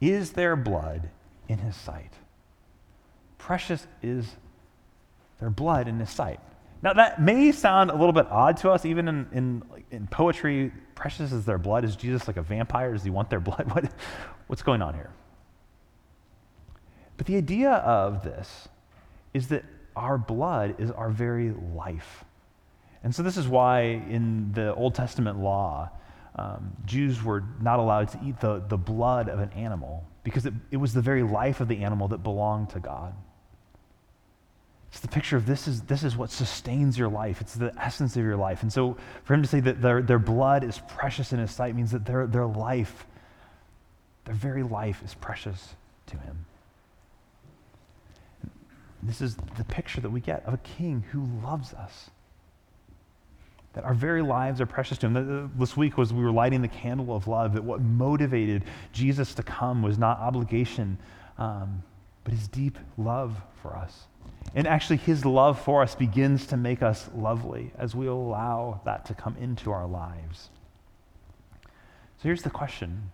is 0.00 0.32
their 0.32 0.56
blood 0.56 1.10
in 1.48 1.58
his 1.58 1.76
sight. 1.76 2.12
Precious 3.38 3.86
is 4.02 4.36
their 5.40 5.50
blood 5.50 5.88
in 5.88 5.98
his 5.98 6.10
sight. 6.10 6.40
Now, 6.82 6.92
that 6.94 7.20
may 7.20 7.52
sound 7.52 7.90
a 7.90 7.96
little 7.96 8.12
bit 8.12 8.26
odd 8.28 8.56
to 8.58 8.70
us, 8.70 8.84
even 8.84 9.08
in, 9.08 9.28
in, 9.32 9.62
in 9.90 10.06
poetry. 10.08 10.72
Precious 10.94 11.32
is 11.32 11.44
their 11.44 11.58
blood. 11.58 11.84
Is 11.84 11.94
Jesus 11.94 12.26
like 12.26 12.36
a 12.36 12.42
vampire? 12.42 12.92
Does 12.92 13.04
he 13.04 13.10
want 13.10 13.30
their 13.30 13.40
blood? 13.40 13.72
What, 13.72 13.92
what's 14.48 14.62
going 14.62 14.82
on 14.82 14.94
here? 14.94 15.10
But 17.16 17.26
the 17.26 17.36
idea 17.36 17.70
of 17.72 18.24
this 18.24 18.68
is 19.34 19.48
that 19.48 19.64
our 19.94 20.18
blood 20.18 20.76
is 20.78 20.90
our 20.90 21.10
very 21.10 21.52
life. 21.74 22.24
And 23.04 23.14
so, 23.14 23.22
this 23.22 23.36
is 23.36 23.48
why 23.48 23.82
in 23.82 24.52
the 24.52 24.74
Old 24.74 24.94
Testament 24.94 25.38
law, 25.38 25.90
um, 26.36 26.76
Jews 26.86 27.22
were 27.22 27.44
not 27.60 27.78
allowed 27.78 28.08
to 28.10 28.20
eat 28.24 28.40
the, 28.40 28.62
the 28.68 28.76
blood 28.76 29.28
of 29.28 29.40
an 29.40 29.50
animal 29.52 30.04
because 30.24 30.46
it, 30.46 30.54
it 30.70 30.76
was 30.76 30.94
the 30.94 31.02
very 31.02 31.22
life 31.22 31.60
of 31.60 31.68
the 31.68 31.82
animal 31.82 32.08
that 32.08 32.22
belonged 32.22 32.70
to 32.70 32.80
God. 32.80 33.14
It's 34.92 35.00
the 35.00 35.08
picture 35.08 35.36
of 35.36 35.46
this 35.46 35.66
is, 35.66 35.82
this 35.82 36.04
is 36.04 36.16
what 36.16 36.30
sustains 36.30 36.98
your 36.98 37.08
life. 37.08 37.40
It's 37.40 37.54
the 37.54 37.72
essence 37.78 38.14
of 38.14 38.22
your 38.22 38.36
life. 38.36 38.62
And 38.62 38.72
so 38.72 38.96
for 39.24 39.34
him 39.34 39.42
to 39.42 39.48
say 39.48 39.60
that 39.60 39.80
their, 39.80 40.02
their 40.02 40.18
blood 40.18 40.64
is 40.64 40.80
precious 40.86 41.32
in 41.32 41.38
his 41.38 41.50
sight 41.50 41.74
means 41.74 41.92
that 41.92 42.04
their, 42.04 42.26
their 42.26 42.46
life, 42.46 43.06
their 44.26 44.34
very 44.34 44.62
life 44.62 45.02
is 45.02 45.14
precious 45.14 45.74
to 46.06 46.18
him. 46.18 46.44
This 49.02 49.22
is 49.22 49.36
the 49.56 49.64
picture 49.64 50.00
that 50.02 50.10
we 50.10 50.20
get 50.20 50.44
of 50.44 50.54
a 50.54 50.58
king 50.58 51.04
who 51.10 51.26
loves 51.42 51.72
us 51.72 52.10
that 53.74 53.84
our 53.84 53.94
very 53.94 54.22
lives 54.22 54.60
are 54.60 54.66
precious 54.66 54.98
to 54.98 55.06
him. 55.06 55.50
This 55.56 55.76
week 55.76 55.96
was 55.96 56.12
we 56.12 56.22
were 56.22 56.32
lighting 56.32 56.62
the 56.62 56.68
candle 56.68 57.14
of 57.14 57.26
love, 57.26 57.54
that 57.54 57.64
what 57.64 57.80
motivated 57.80 58.64
Jesus 58.92 59.34
to 59.34 59.42
come 59.42 59.82
was 59.82 59.98
not 59.98 60.18
obligation, 60.18 60.98
um, 61.38 61.82
but 62.24 62.34
his 62.34 62.48
deep 62.48 62.78
love 62.98 63.40
for 63.62 63.76
us. 63.76 64.06
And 64.54 64.66
actually, 64.66 64.98
his 64.98 65.24
love 65.24 65.60
for 65.60 65.82
us 65.82 65.94
begins 65.94 66.46
to 66.48 66.56
make 66.56 66.82
us 66.82 67.08
lovely 67.14 67.72
as 67.78 67.94
we 67.94 68.06
allow 68.06 68.80
that 68.84 69.06
to 69.06 69.14
come 69.14 69.36
into 69.38 69.70
our 69.70 69.86
lives. 69.86 70.50
So 72.18 72.24
here's 72.24 72.42
the 72.42 72.50
question 72.50 73.10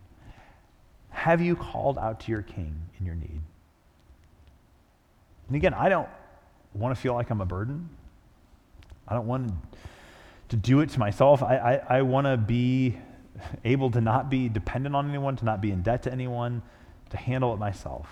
Have 1.11 1.41
you 1.41 1.55
called 1.55 1.97
out 1.97 2.19
to 2.21 2.31
your 2.31 2.41
king 2.41 2.75
in 2.99 3.05
your 3.05 3.15
need? 3.15 3.41
And 5.47 5.55
again, 5.55 5.73
I 5.73 5.87
don't 5.87 6.09
want 6.73 6.93
to 6.93 7.01
feel 7.01 7.13
like 7.13 7.29
I'm 7.29 7.41
a 7.41 7.45
burden. 7.45 7.89
I 9.07 9.15
don't 9.15 9.25
want 9.25 9.47
to 9.47 9.53
to 10.49 10.55
do 10.55 10.81
it 10.81 10.89
to 10.89 10.99
myself. 10.99 11.41
I, 11.41 11.57
I, 11.57 11.97
I 11.97 12.01
want 12.01 12.27
to 12.27 12.37
be 12.37 12.97
able 13.63 13.91
to 13.91 14.01
not 14.01 14.29
be 14.29 14.49
dependent 14.49 14.95
on 14.95 15.07
anyone, 15.07 15.35
to 15.37 15.45
not 15.45 15.61
be 15.61 15.71
in 15.71 15.81
debt 15.81 16.03
to 16.03 16.11
anyone, 16.11 16.61
to 17.11 17.17
handle 17.17 17.53
it 17.53 17.57
myself. 17.57 18.07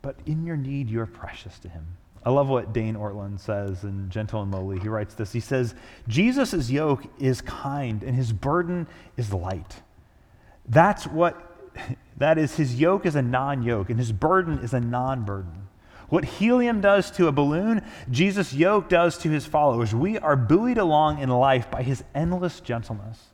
But 0.00 0.16
in 0.26 0.44
your 0.44 0.56
need, 0.56 0.90
you're 0.90 1.06
precious 1.06 1.58
to 1.60 1.68
him. 1.68 1.86
I 2.24 2.30
love 2.30 2.48
what 2.48 2.72
Dane 2.72 2.94
Ortlund 2.94 3.40
says 3.40 3.82
in 3.82 4.08
Gentle 4.08 4.42
and 4.42 4.52
Lowly. 4.52 4.78
He 4.78 4.88
writes 4.88 5.14
this 5.14 5.32
He 5.32 5.40
says, 5.40 5.74
Jesus' 6.06 6.70
yoke 6.70 7.04
is 7.18 7.40
kind 7.40 8.02
and 8.02 8.14
his 8.14 8.32
burden 8.32 8.86
is 9.16 9.32
light. 9.32 9.82
That's 10.68 11.06
what, 11.06 11.56
that 12.16 12.38
is, 12.38 12.56
his 12.56 12.78
yoke 12.78 13.06
is 13.06 13.16
a 13.16 13.22
non 13.22 13.62
yoke 13.62 13.90
and 13.90 13.98
his 13.98 14.12
burden 14.12 14.58
is 14.60 14.72
a 14.72 14.80
non 14.80 15.24
burden. 15.24 15.61
What 16.12 16.26
helium 16.26 16.82
does 16.82 17.10
to 17.12 17.26
a 17.26 17.32
balloon, 17.32 17.80
Jesus' 18.10 18.52
yoke 18.52 18.90
does 18.90 19.16
to 19.16 19.30
his 19.30 19.46
followers. 19.46 19.94
We 19.94 20.18
are 20.18 20.36
buoyed 20.36 20.76
along 20.76 21.20
in 21.20 21.30
life 21.30 21.70
by 21.70 21.82
his 21.82 22.04
endless 22.14 22.60
gentleness, 22.60 23.28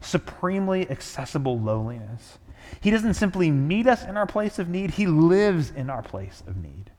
supremely 0.00 0.90
accessible 0.90 1.60
lowliness. 1.60 2.38
He 2.80 2.90
doesn't 2.90 3.12
simply 3.12 3.50
meet 3.50 3.86
us 3.86 4.04
in 4.04 4.16
our 4.16 4.24
place 4.26 4.58
of 4.58 4.70
need, 4.70 4.92
he 4.92 5.06
lives 5.06 5.70
in 5.76 5.90
our 5.90 6.00
place 6.00 6.42
of 6.46 6.56
need. 6.56 6.90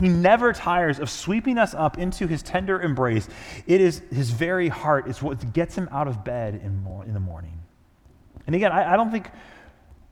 He 0.00 0.08
never 0.08 0.52
tires 0.52 0.98
of 0.98 1.08
sweeping 1.08 1.56
us 1.56 1.72
up 1.72 1.96
into 1.96 2.26
his 2.26 2.42
tender 2.42 2.82
embrace. 2.82 3.28
It 3.68 3.80
is 3.80 4.02
his 4.10 4.30
very 4.30 4.70
heart, 4.70 5.06
it's 5.06 5.22
what 5.22 5.52
gets 5.52 5.76
him 5.76 5.88
out 5.92 6.08
of 6.08 6.24
bed 6.24 6.54
in, 6.54 6.84
in 7.06 7.14
the 7.14 7.20
morning. 7.20 7.60
And 8.48 8.56
again, 8.56 8.72
I, 8.72 8.94
I 8.94 8.96
don't 8.96 9.12
think 9.12 9.30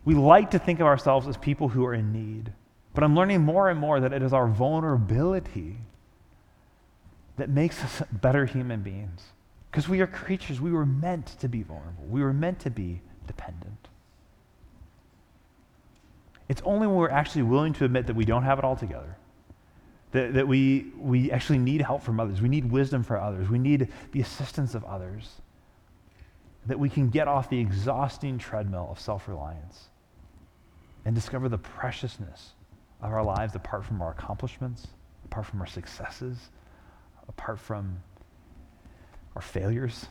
we 0.05 0.15
like 0.15 0.53
to 0.53 0.61
think 0.61 0.79
of 0.79 0.87
ourselves 0.87 1.27
as 1.27 1.37
people 1.37 1.69
who 1.69 1.85
are 1.85 1.95
in 1.95 2.13
need, 2.13 2.53
but 2.95 3.03
I'm 3.03 3.15
learning 3.17 3.41
more 3.41 3.71
and 3.71 3.79
more 3.79 4.01
that 4.01 4.13
it 4.13 4.23
is 4.23 4.33
our 4.33 4.47
vulnerability 4.47 5.79
that 7.37 7.49
makes 7.49 7.83
us 7.83 8.03
better 8.13 8.45
human 8.45 8.83
beings. 8.83 9.23
Because 9.71 9.89
we 9.89 10.01
are 10.01 10.07
creatures, 10.07 10.61
we 10.61 10.71
were 10.71 10.85
meant 10.85 11.27
to 11.41 11.49
be 11.49 11.63
vulnerable, 11.63 12.05
we 12.05 12.23
were 12.23 12.35
meant 12.35 12.61
to 12.61 12.71
be 12.71 13.01
dependent. 13.27 13.89
It's 16.49 16.61
only 16.67 16.87
when 16.87 16.97
we're 16.97 17.09
actually 17.09 17.43
willing 17.43 17.73
to 17.75 17.87
admit 17.87 18.07
that 18.09 18.17
we 18.17 18.27
don't 18.27 18.43
have 18.43 18.59
it 18.59 18.65
all 18.65 18.77
together, 18.77 19.17
that, 20.11 20.35
that 20.35 20.47
we, 20.47 20.93
we 20.99 21.31
actually 21.31 21.59
need 21.59 21.81
help 21.81 22.03
from 22.03 22.21
others, 22.21 22.43
we 22.43 22.51
need 22.51 22.71
wisdom 22.71 23.03
from 23.03 23.23
others, 23.23 23.49
we 23.49 23.59
need 23.59 23.89
the 24.11 24.21
assistance 24.21 24.75
of 24.75 24.85
others, 24.85 25.41
that 26.67 26.79
we 26.79 26.91
can 26.91 27.09
get 27.09 27.27
off 27.27 27.49
the 27.49 27.59
exhausting 27.59 28.37
treadmill 28.37 28.89
of 28.91 29.01
self 29.01 29.27
reliance 29.27 29.89
and 31.07 31.15
discover 31.15 31.49
the 31.49 31.59
preciousness 31.59 32.53
of 33.03 33.13
our 33.13 33.25
lives 33.25 33.55
apart 33.55 33.85
from 33.85 34.01
our 34.01 34.13
accomplishments, 34.13 34.87
apart 35.25 35.47
from 35.47 35.61
our 35.61 35.67
successes, 35.67 36.51
apart 37.29 37.59
from 37.59 38.01
our 39.35 39.43
failures. 39.43 40.07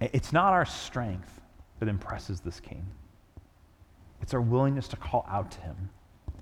It's 0.00 0.32
not 0.32 0.52
our 0.52 0.66
strength 0.66 1.40
that 1.78 1.88
impresses 1.88 2.40
this 2.40 2.60
king. 2.60 2.86
It's 4.20 4.34
our 4.34 4.40
willingness 4.40 4.88
to 4.88 4.96
call 4.96 5.26
out 5.28 5.50
to 5.52 5.60
him 5.60 5.90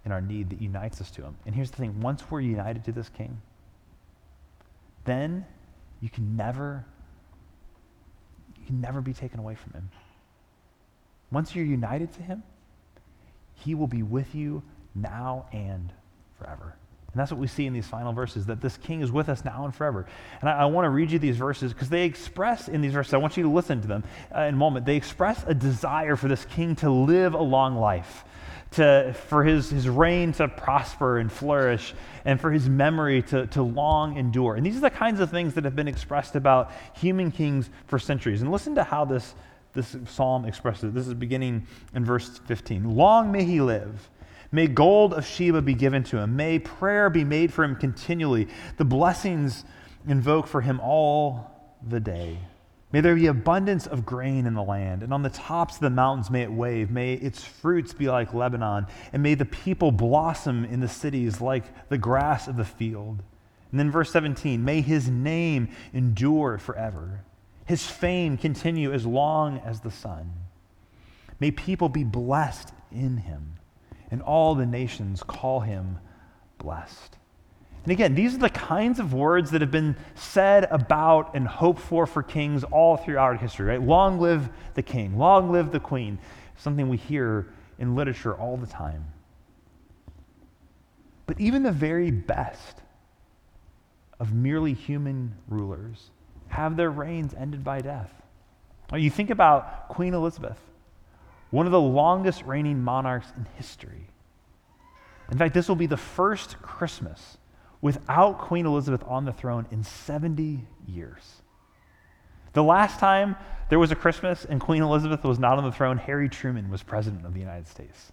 in 0.05 0.13
our 0.13 0.21
need 0.21 0.51
that 0.51 0.61
unites 0.61 1.01
us 1.01 1.11
to 1.13 1.23
him. 1.23 1.37
And 1.47 1.55
here's 1.55 1.71
the 1.71 1.77
thing 1.77 2.01
once 2.01 2.31
we're 2.31 2.41
united 2.41 2.85
to 2.85 2.93
this 2.93 3.09
king, 3.09 3.41
then 5.05 5.47
you 6.01 6.09
can 6.09 6.37
never 6.37 6.85
you 8.59 8.67
can 8.67 8.81
never 8.81 9.01
be 9.01 9.13
taken 9.13 9.39
away 9.39 9.55
from 9.55 9.73
him. 9.73 9.91
Once 11.31 11.55
you're 11.55 11.65
united 11.65 12.13
to 12.13 12.23
him, 12.23 12.43
he 13.61 13.75
will 13.75 13.87
be 13.87 14.03
with 14.03 14.35
you 14.35 14.63
now 14.95 15.47
and 15.53 15.93
forever. 16.39 16.75
And 17.13 17.19
that's 17.19 17.33
what 17.33 17.41
we 17.41 17.49
see 17.49 17.67
in 17.67 17.73
these 17.73 17.89
final 17.89 18.13
verses 18.13 18.47
that 18.47 18.61
this 18.61 18.77
king 18.77 19.01
is 19.01 19.11
with 19.11 19.29
us 19.29 19.45
now 19.45 19.65
and 19.65 19.75
forever. 19.75 20.07
And 20.41 20.49
I, 20.49 20.59
I 20.59 20.65
want 20.67 20.85
to 20.85 20.91
read 20.91 21.11
you 21.11 21.19
these 21.19 21.37
verses 21.37 21.73
because 21.73 21.89
they 21.89 22.05
express 22.05 22.69
in 22.69 22.83
these 22.83 22.93
verses, 22.93 23.15
I 23.15 23.17
want 23.17 23.37
you 23.37 23.43
to 23.43 23.49
listen 23.49 23.81
to 23.81 23.89
them 23.89 24.05
uh, 24.35 24.43
in 24.43 24.55
a 24.55 24.57
moment. 24.57 24.87
They 24.87 24.97
express 24.97 25.43
a 25.47 25.55
desire 25.55 26.15
for 26.15 26.29
this 26.29 26.45
king 26.45 26.77
to 26.77 26.91
live 26.91 27.35
a 27.35 27.43
long 27.43 27.75
life, 27.75 28.25
to, 28.73 29.13
for 29.27 29.43
his, 29.43 29.71
his 29.71 29.89
reign 29.89 30.31
to 30.35 30.47
prosper 30.47 31.19
and 31.19 31.33
flourish, 31.33 31.95
and 32.25 32.41
for 32.41 32.53
his 32.53 32.69
memory 32.69 33.23
to, 33.23 33.49
to 33.49 33.63
long 33.63 34.17
endure. 34.17 34.55
And 34.55 34.65
these 34.65 34.77
are 34.77 34.81
the 34.81 34.91
kinds 34.91 35.19
of 35.19 35.33
things 35.33 35.55
that 35.55 35.65
have 35.65 35.75
been 35.75 35.89
expressed 35.89 36.37
about 36.37 36.71
human 36.95 37.33
kings 37.33 37.69
for 37.89 37.99
centuries. 37.99 38.41
And 38.41 38.53
listen 38.53 38.77
to 38.77 38.85
how 38.85 39.05
this, 39.05 39.35
this 39.73 39.97
psalm 40.09 40.45
expresses. 40.45 40.93
This 40.93 41.07
is 41.07 41.15
beginning 41.15 41.67
in 41.95 42.05
verse 42.05 42.39
15. 42.47 42.97
Long 42.97 43.31
may 43.31 43.45
he 43.45 43.61
live 43.61 44.11
May 44.53 44.67
gold 44.67 45.15
of 45.15 45.25
Sheba 45.25 45.63
be 45.63 45.75
given 45.75 46.03
to 46.05 46.19
him. 46.19 46.35
May 46.35 46.59
prayer 46.59 47.09
be 47.09 47.25
made 47.25 47.53
for 47.53 47.63
him 47.63 47.77
continually. 47.77 48.49
The 48.79 48.85
blessings 48.85 49.65
invoke 50.09 50.47
for 50.47 50.61
him 50.61 50.81
all 50.81 51.79
the 51.87 52.01
day. 52.01 52.39
May 52.93 53.01
there 53.01 53.15
be 53.15 53.27
abundance 53.27 53.87
of 53.87 54.05
grain 54.05 54.47
in 54.47 54.55
the 54.55 54.63
land, 54.65 55.05
and 55.05 55.15
on 55.15 55.23
the 55.23 55.31
tops 55.31 55.77
of 55.77 55.81
the 55.81 55.91
mountains 55.91 56.29
may 56.29 56.43
it 56.43 56.51
wave. 56.51 56.91
May 56.91 57.15
its 57.15 57.45
fruits 57.45 57.93
be 57.93 58.09
like 58.09 58.35
Lebanon, 58.35 58.89
and 59.13 59.23
may 59.23 59.35
the 59.35 59.45
people 59.45 59.93
blossom 59.93 60.65
in 60.65 60.81
the 60.81 60.89
cities 60.89 61.41
like 61.41 61.89
the 61.89 61.99
grass 61.99 62.49
of 62.49 62.57
the 62.57 62.65
field. 62.65 63.23
And 63.71 63.79
then 63.79 63.93
verse 63.93 64.11
17, 64.11 64.65
may 64.65 64.81
his 64.81 65.09
name 65.09 65.69
endure 65.93 66.59
forever, 66.59 67.23
his 67.71 67.87
fame 67.87 68.37
continue 68.37 68.93
as 68.93 69.07
long 69.07 69.59
as 69.59 69.81
the 69.81 69.93
sun. 69.93 70.29
May 71.39 71.53
people 71.53 71.89
be 71.89 72.03
blessed 72.03 72.73
in 72.91 73.19
him 73.19 73.53
and 74.11 74.21
all 74.23 74.57
the 74.57 74.67
nations 74.67 75.23
call 75.23 75.61
him 75.61 75.99
blessed. 76.59 77.17
And 77.85 77.93
again, 77.93 78.17
these 78.17 78.35
are 78.35 78.39
the 78.39 78.51
kinds 78.51 78.99
of 78.99 79.15
words 79.15 79.53
that 79.53 79.61
have 79.61 79.71
been 79.71 79.95
said 80.17 80.67
about 80.73 81.37
and 81.37 81.47
hoped 81.47 81.81
for 81.81 82.07
for 82.07 82.25
kings 82.25 82.65
all 82.65 82.97
throughout 82.97 83.39
history, 83.39 83.67
right? 83.67 83.81
Long 83.81 84.19
live 84.19 84.49
the 84.75 84.83
king, 84.83 85.17
long 85.17 85.53
live 85.53 85.71
the 85.71 85.79
queen, 85.79 86.19
something 86.57 86.89
we 86.89 86.97
hear 86.97 87.53
in 87.79 87.95
literature 87.95 88.35
all 88.35 88.57
the 88.57 88.67
time. 88.67 89.05
But 91.25 91.41
even 91.41 91.63
the 91.63 91.71
very 91.71 92.11
best 92.11 92.83
of 94.19 94.35
merely 94.35 94.75
human 94.75 95.37
rulers 95.47 96.11
have 96.51 96.77
their 96.77 96.91
reigns 96.91 97.35
ended 97.35 97.65
by 97.65 97.81
death. 97.81 98.13
You 98.95 99.11
think 99.11 99.31
about 99.31 99.89
Queen 99.89 100.15
Elizabeth 100.15 100.59
one 101.51 101.67
of 101.67 101.73
the 101.73 101.81
longest 101.81 102.45
reigning 102.45 102.83
monarchs 102.83 103.33
in 103.37 103.47
history. 103.57 104.07
In 105.31 105.39
fact, 105.39 105.55
this 105.55 105.69
will 105.69 105.77
be 105.77 105.87
the 105.87 105.97
first 105.97 106.61
Christmas 106.63 107.39
without 107.81 108.39
Queen 108.39 108.67
Elizabeth 108.67 109.03
on 109.07 109.25
the 109.25 109.33
throne 109.33 109.67
in 109.71 109.83
70 109.83 110.67
years. 110.87 111.43
The 112.53 112.63
last 112.63 112.99
time 112.99 113.37
there 113.69 113.79
was 113.79 113.91
a 113.91 113.97
Christmas 113.97 114.45
and 114.45 114.61
Queen 114.61 114.83
Elizabeth 114.83 115.25
was 115.25 115.39
not 115.39 115.59
on 115.59 115.65
the 115.65 115.73
throne, 115.73 115.99
Harry 115.99 116.29
Truman 116.29 116.71
was 116.71 116.83
president 116.83 117.25
of 117.25 117.35
the 117.35 117.41
United 117.41 117.69
States. 117.69 118.13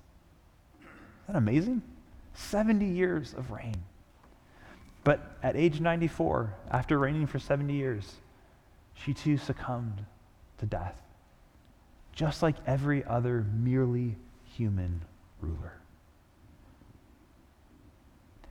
Isn't 0.80 1.34
that 1.34 1.38
amazing? 1.38 1.82
70 2.34 2.86
years 2.86 3.34
of 3.34 3.52
reign. 3.52 3.76
But 5.04 5.38
at 5.42 5.56
age 5.56 5.80
94, 5.80 6.54
after 6.70 7.00
reigning 7.00 7.28
for 7.28 7.40
70 7.40 7.74
years, 7.74 8.14
she 9.04 9.14
too 9.14 9.38
succumbed 9.38 10.06
to 10.58 10.66
death 10.66 11.02
just 12.18 12.42
like 12.42 12.56
every 12.66 13.06
other 13.06 13.46
merely 13.54 14.16
human 14.44 15.04
ruler. 15.40 15.74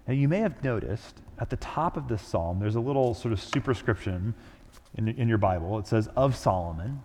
Now, 0.06 0.14
you 0.14 0.28
may 0.28 0.38
have 0.38 0.62
noticed 0.62 1.20
at 1.40 1.50
the 1.50 1.56
top 1.56 1.96
of 1.96 2.06
this 2.06 2.22
psalm, 2.22 2.60
there's 2.60 2.76
a 2.76 2.80
little 2.80 3.12
sort 3.12 3.32
of 3.32 3.40
superscription 3.40 4.34
in, 4.94 5.08
in 5.08 5.28
your 5.28 5.38
Bible. 5.38 5.80
It 5.80 5.88
says, 5.88 6.08
of 6.14 6.36
Solomon. 6.36 7.02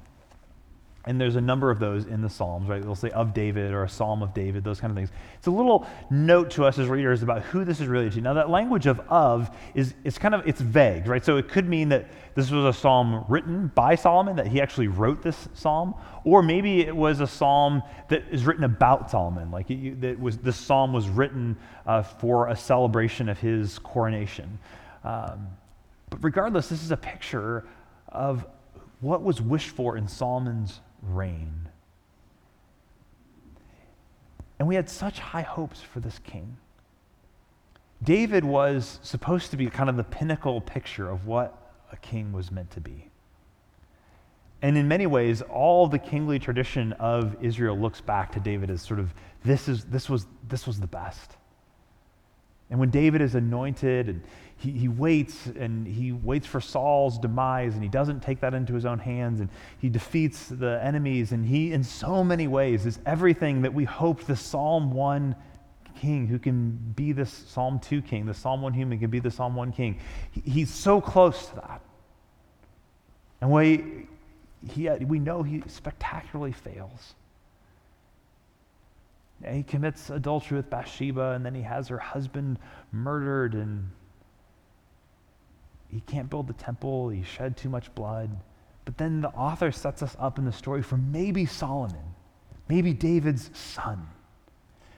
And 1.05 1.19
there's 1.19 1.35
a 1.35 1.41
number 1.41 1.71
of 1.71 1.79
those 1.79 2.05
in 2.05 2.21
the 2.21 2.29
Psalms, 2.29 2.69
right? 2.69 2.79
They'll 2.79 2.93
say 2.93 3.09
of 3.09 3.33
David 3.33 3.71
or 3.71 3.83
a 3.83 3.89
Psalm 3.89 4.21
of 4.21 4.35
David, 4.35 4.63
those 4.63 4.79
kind 4.79 4.91
of 4.91 4.95
things. 4.95 5.09
It's 5.35 5.47
a 5.47 5.51
little 5.51 5.87
note 6.11 6.51
to 6.51 6.65
us 6.65 6.77
as 6.77 6.87
readers 6.87 7.23
about 7.23 7.41
who 7.41 7.65
this 7.65 7.79
is 7.79 7.87
related 7.87 8.13
to. 8.13 8.21
Now, 8.21 8.35
that 8.35 8.51
language 8.51 8.85
of 8.85 8.99
of 9.09 9.49
is 9.73 9.95
it's 10.03 10.19
kind 10.19 10.35
of 10.35 10.47
it's 10.47 10.61
vague, 10.61 11.07
right? 11.07 11.25
So 11.25 11.37
it 11.37 11.47
could 11.47 11.67
mean 11.67 11.89
that 11.89 12.07
this 12.35 12.51
was 12.51 12.65
a 12.65 12.79
psalm 12.79 13.25
written 13.29 13.71
by 13.73 13.95
Solomon, 13.95 14.35
that 14.35 14.45
he 14.45 14.61
actually 14.61 14.89
wrote 14.89 15.23
this 15.23 15.49
psalm, 15.55 15.95
or 16.23 16.43
maybe 16.43 16.81
it 16.81 16.95
was 16.95 17.19
a 17.19 17.27
psalm 17.27 17.81
that 18.09 18.23
is 18.29 18.45
written 18.45 18.63
about 18.63 19.09
Solomon, 19.09 19.49
like 19.49 19.71
it, 19.71 19.99
that 20.01 20.19
was 20.19 20.37
this 20.37 20.55
psalm 20.55 20.93
was 20.93 21.09
written 21.09 21.57
uh, 21.87 22.03
for 22.03 22.49
a 22.49 22.55
celebration 22.55 23.27
of 23.27 23.39
his 23.39 23.79
coronation. 23.79 24.59
Um, 25.03 25.47
but 26.11 26.23
regardless, 26.23 26.69
this 26.69 26.83
is 26.83 26.91
a 26.91 26.97
picture 26.97 27.65
of 28.09 28.45
what 28.99 29.23
was 29.23 29.41
wished 29.41 29.69
for 29.69 29.97
in 29.97 30.07
Solomon's 30.07 30.79
reign. 31.01 31.69
And 34.59 34.67
we 34.67 34.75
had 34.75 34.89
such 34.89 35.19
high 35.19 35.41
hopes 35.41 35.81
for 35.81 35.99
this 35.99 36.19
king. 36.19 36.57
David 38.03 38.43
was 38.43 38.99
supposed 39.01 39.51
to 39.51 39.57
be 39.57 39.67
kind 39.67 39.89
of 39.89 39.97
the 39.97 40.03
pinnacle 40.03 40.61
picture 40.61 41.09
of 41.09 41.27
what 41.27 41.73
a 41.91 41.97
king 41.97 42.31
was 42.31 42.51
meant 42.51 42.71
to 42.71 42.81
be. 42.81 43.09
And 44.61 44.77
in 44.77 44.87
many 44.87 45.07
ways, 45.07 45.41
all 45.41 45.87
the 45.87 45.99
kingly 45.99 46.37
tradition 46.37 46.93
of 46.93 47.35
Israel 47.41 47.77
looks 47.77 48.01
back 48.01 48.31
to 48.33 48.39
David 48.39 48.69
as 48.69 48.81
sort 48.81 48.99
of 48.99 49.13
this, 49.43 49.67
is, 49.67 49.85
this, 49.85 50.09
was, 50.09 50.27
this 50.47 50.67
was 50.67 50.79
the 50.79 50.87
best. 50.87 51.37
And 52.69 52.79
when 52.79 52.89
David 52.89 53.21
is 53.21 53.35
anointed 53.35 54.07
and 54.07 54.23
he, 54.61 54.71
he 54.71 54.87
waits 54.87 55.47
and 55.47 55.87
he 55.87 56.11
waits 56.11 56.45
for 56.45 56.61
Saul's 56.61 57.17
demise 57.17 57.73
and 57.73 57.81
he 57.81 57.89
doesn't 57.89 58.21
take 58.21 58.39
that 58.41 58.53
into 58.53 58.73
his 58.73 58.85
own 58.85 58.99
hands 58.99 59.39
and 59.39 59.49
he 59.79 59.89
defeats 59.89 60.47
the 60.47 60.79
enemies 60.83 61.31
and 61.31 61.45
he, 61.45 61.73
in 61.73 61.83
so 61.83 62.23
many 62.23 62.47
ways, 62.47 62.85
is 62.85 62.99
everything 63.05 63.63
that 63.63 63.73
we 63.73 63.85
hoped 63.85 64.27
the 64.27 64.35
Psalm 64.35 64.91
1 64.91 65.35
king 65.99 66.27
who 66.27 66.37
can 66.37 66.71
be 66.95 67.11
this 67.11 67.31
Psalm 67.31 67.79
2 67.79 68.01
king, 68.03 68.25
the 68.25 68.33
Psalm 68.33 68.61
1 68.61 68.73
human 68.73 68.99
can 68.99 69.09
be 69.09 69.19
the 69.19 69.31
Psalm 69.31 69.55
1 69.55 69.71
king. 69.71 69.99
He, 70.31 70.41
he's 70.41 70.69
so 70.69 71.01
close 71.01 71.47
to 71.47 71.55
that. 71.55 71.81
And 73.41 73.51
we, 73.51 74.05
he, 74.69 74.89
we 74.89 75.17
know 75.17 75.41
he 75.41 75.63
spectacularly 75.67 76.51
fails. 76.51 77.15
He 79.47 79.63
commits 79.63 80.11
adultery 80.11 80.57
with 80.57 80.69
Bathsheba, 80.69 81.31
and 81.31 81.43
then 81.43 81.55
he 81.55 81.63
has 81.63 81.87
her 81.87 81.97
husband 81.97 82.59
murdered, 82.91 83.55
and 83.55 83.89
he 85.91 86.01
can't 86.01 86.29
build 86.29 86.47
the 86.47 86.53
temple. 86.53 87.09
He 87.09 87.23
shed 87.23 87.57
too 87.57 87.69
much 87.69 87.93
blood. 87.93 88.29
But 88.85 88.97
then 88.97 89.21
the 89.21 89.29
author 89.29 89.71
sets 89.71 90.01
us 90.01 90.15
up 90.17 90.37
in 90.37 90.45
the 90.45 90.51
story 90.51 90.81
for 90.81 90.97
maybe 90.97 91.45
Solomon, 91.45 92.15
maybe 92.69 92.93
David's 92.93 93.51
son. 93.57 94.07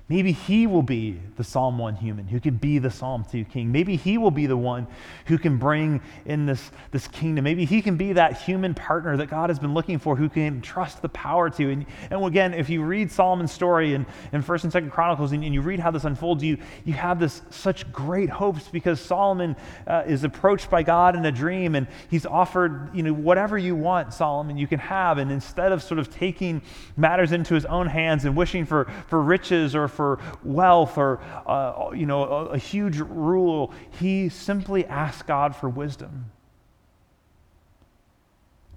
Maybe 0.09 0.33
he 0.33 0.67
will 0.67 0.83
be 0.83 1.17
the 1.37 1.45
Psalm 1.45 1.77
1 1.77 1.95
human 1.95 2.27
who 2.27 2.41
can 2.41 2.57
be 2.57 2.77
the 2.77 2.91
Psalm 2.91 3.25
2 3.31 3.45
king. 3.45 3.71
Maybe 3.71 3.95
he 3.95 4.17
will 4.17 4.31
be 4.31 4.47
the 4.47 4.57
one 4.57 4.85
who 5.27 5.37
can 5.37 5.57
bring 5.57 6.01
in 6.25 6.45
this, 6.45 6.71
this 6.91 7.07
kingdom. 7.07 7.45
Maybe 7.45 7.63
he 7.63 7.81
can 7.81 7.95
be 7.95 8.11
that 8.11 8.41
human 8.41 8.73
partner 8.73 9.15
that 9.15 9.29
God 9.29 9.49
has 9.49 9.59
been 9.59 9.73
looking 9.73 9.99
for 9.99 10.17
who 10.17 10.27
can 10.27 10.59
trust 10.59 11.01
the 11.01 11.07
power 11.07 11.49
to. 11.51 11.71
And, 11.71 11.85
and 12.11 12.25
again, 12.25 12.53
if 12.53 12.69
you 12.69 12.83
read 12.83 13.13
Solomon's 13.13 13.53
story 13.53 13.93
in, 13.93 14.05
in 14.33 14.43
1st 14.43 14.63
and 14.65 14.73
2nd 14.73 14.91
Chronicles 14.91 15.31
and, 15.31 15.41
and, 15.41 15.53
you 15.53 15.61
read 15.61 15.79
how 15.79 15.89
this 15.89 16.03
unfolds, 16.03 16.43
you, 16.43 16.57
you 16.83 16.93
have 16.93 17.17
this 17.17 17.41
such 17.49 17.89
great 17.93 18.29
hopes 18.29 18.67
because 18.67 18.99
Solomon 18.99 19.55
uh, 19.87 20.03
is 20.05 20.25
approached 20.25 20.69
by 20.69 20.83
God 20.83 21.15
in 21.15 21.25
a 21.25 21.31
dream 21.31 21.75
and 21.75 21.87
he's 22.09 22.25
offered, 22.25 22.93
you 22.93 23.03
know, 23.03 23.13
whatever 23.13 23.57
you 23.57 23.73
want, 23.73 24.13
Solomon, 24.13 24.57
you 24.57 24.67
can 24.67 24.79
have. 24.79 25.17
And 25.17 25.31
instead 25.31 25.71
of 25.71 25.81
sort 25.81 25.99
of 25.99 26.09
taking 26.09 26.61
matters 26.97 27.31
into 27.31 27.53
his 27.53 27.63
own 27.65 27.87
hands 27.87 28.25
and 28.25 28.35
wishing 28.35 28.65
for, 28.65 28.91
for 29.07 29.21
riches 29.21 29.75
or 29.75 29.87
for 29.93 30.19
wealth 30.43 30.97
or 30.97 31.21
uh, 31.45 31.91
you 31.93 32.05
know 32.05 32.23
a, 32.23 32.45
a 32.45 32.57
huge 32.57 32.97
rule. 32.99 33.73
He 33.99 34.29
simply 34.29 34.85
asked 34.85 35.27
God 35.27 35.55
for 35.55 35.69
wisdom 35.69 36.31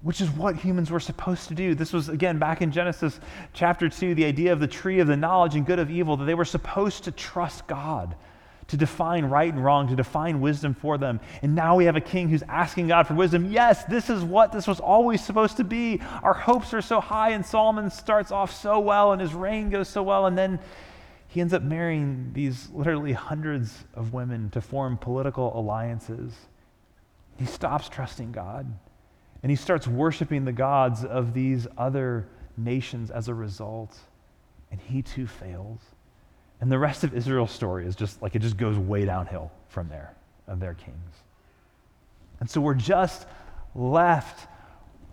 which 0.06 0.20
is 0.20 0.30
what 0.30 0.54
humans 0.54 0.88
were 0.88 1.00
supposed 1.00 1.48
to 1.48 1.54
do. 1.56 1.74
This 1.74 1.92
was, 1.92 2.08
again, 2.08 2.38
back 2.38 2.62
in 2.62 2.70
Genesis 2.70 3.18
chapter 3.52 3.88
2, 3.88 4.14
the 4.14 4.24
idea 4.24 4.52
of 4.52 4.60
the 4.60 4.68
tree 4.68 5.00
of 5.00 5.08
the 5.08 5.16
knowledge 5.16 5.56
and 5.56 5.66
good 5.66 5.80
of 5.80 5.90
evil, 5.90 6.16
that 6.18 6.26
they 6.26 6.34
were 6.34 6.44
supposed 6.44 7.02
to 7.04 7.10
trust 7.10 7.66
God 7.66 8.14
to 8.68 8.76
define 8.76 9.24
right 9.24 9.52
and 9.52 9.64
wrong, 9.64 9.88
to 9.88 9.96
define 9.96 10.40
wisdom 10.40 10.74
for 10.74 10.96
them. 10.96 11.18
And 11.42 11.56
now 11.56 11.74
we 11.74 11.86
have 11.86 11.96
a 11.96 12.00
king 12.00 12.28
who's 12.28 12.44
asking 12.44 12.86
God 12.86 13.08
for 13.08 13.14
wisdom. 13.14 13.50
Yes, 13.50 13.84
this 13.86 14.08
is 14.08 14.22
what 14.22 14.52
this 14.52 14.68
was 14.68 14.78
always 14.78 15.24
supposed 15.24 15.56
to 15.56 15.64
be. 15.64 16.00
Our 16.22 16.34
hopes 16.34 16.72
are 16.72 16.82
so 16.82 17.00
high, 17.00 17.30
and 17.30 17.44
Solomon 17.44 17.90
starts 17.90 18.30
off 18.30 18.52
so 18.52 18.78
well, 18.78 19.10
and 19.10 19.20
his 19.20 19.34
reign 19.34 19.70
goes 19.70 19.88
so 19.88 20.04
well, 20.04 20.26
and 20.26 20.38
then 20.38 20.60
he 21.36 21.42
ends 21.42 21.52
up 21.52 21.62
marrying 21.62 22.30
these 22.32 22.70
literally 22.72 23.12
hundreds 23.12 23.84
of 23.92 24.14
women 24.14 24.48
to 24.48 24.58
form 24.62 24.96
political 24.96 25.54
alliances. 25.54 26.32
He 27.36 27.44
stops 27.44 27.90
trusting 27.90 28.32
God, 28.32 28.66
and 29.42 29.50
he 29.50 29.56
starts 29.56 29.86
worshiping 29.86 30.46
the 30.46 30.52
gods 30.52 31.04
of 31.04 31.34
these 31.34 31.66
other 31.76 32.26
nations 32.56 33.10
as 33.10 33.28
a 33.28 33.34
result, 33.34 33.94
and 34.70 34.80
he 34.80 35.02
too 35.02 35.26
fails. 35.26 35.78
And 36.62 36.72
the 36.72 36.78
rest 36.78 37.04
of 37.04 37.14
Israel's 37.14 37.52
story 37.52 37.86
is 37.86 37.96
just 37.96 38.22
like 38.22 38.34
it 38.34 38.38
just 38.38 38.56
goes 38.56 38.78
way 38.78 39.04
downhill 39.04 39.52
from 39.68 39.90
there 39.90 40.14
of 40.48 40.58
their 40.58 40.72
kings. 40.72 41.16
And 42.40 42.48
so 42.48 42.62
we're 42.62 42.72
just 42.72 43.26
left 43.74 44.48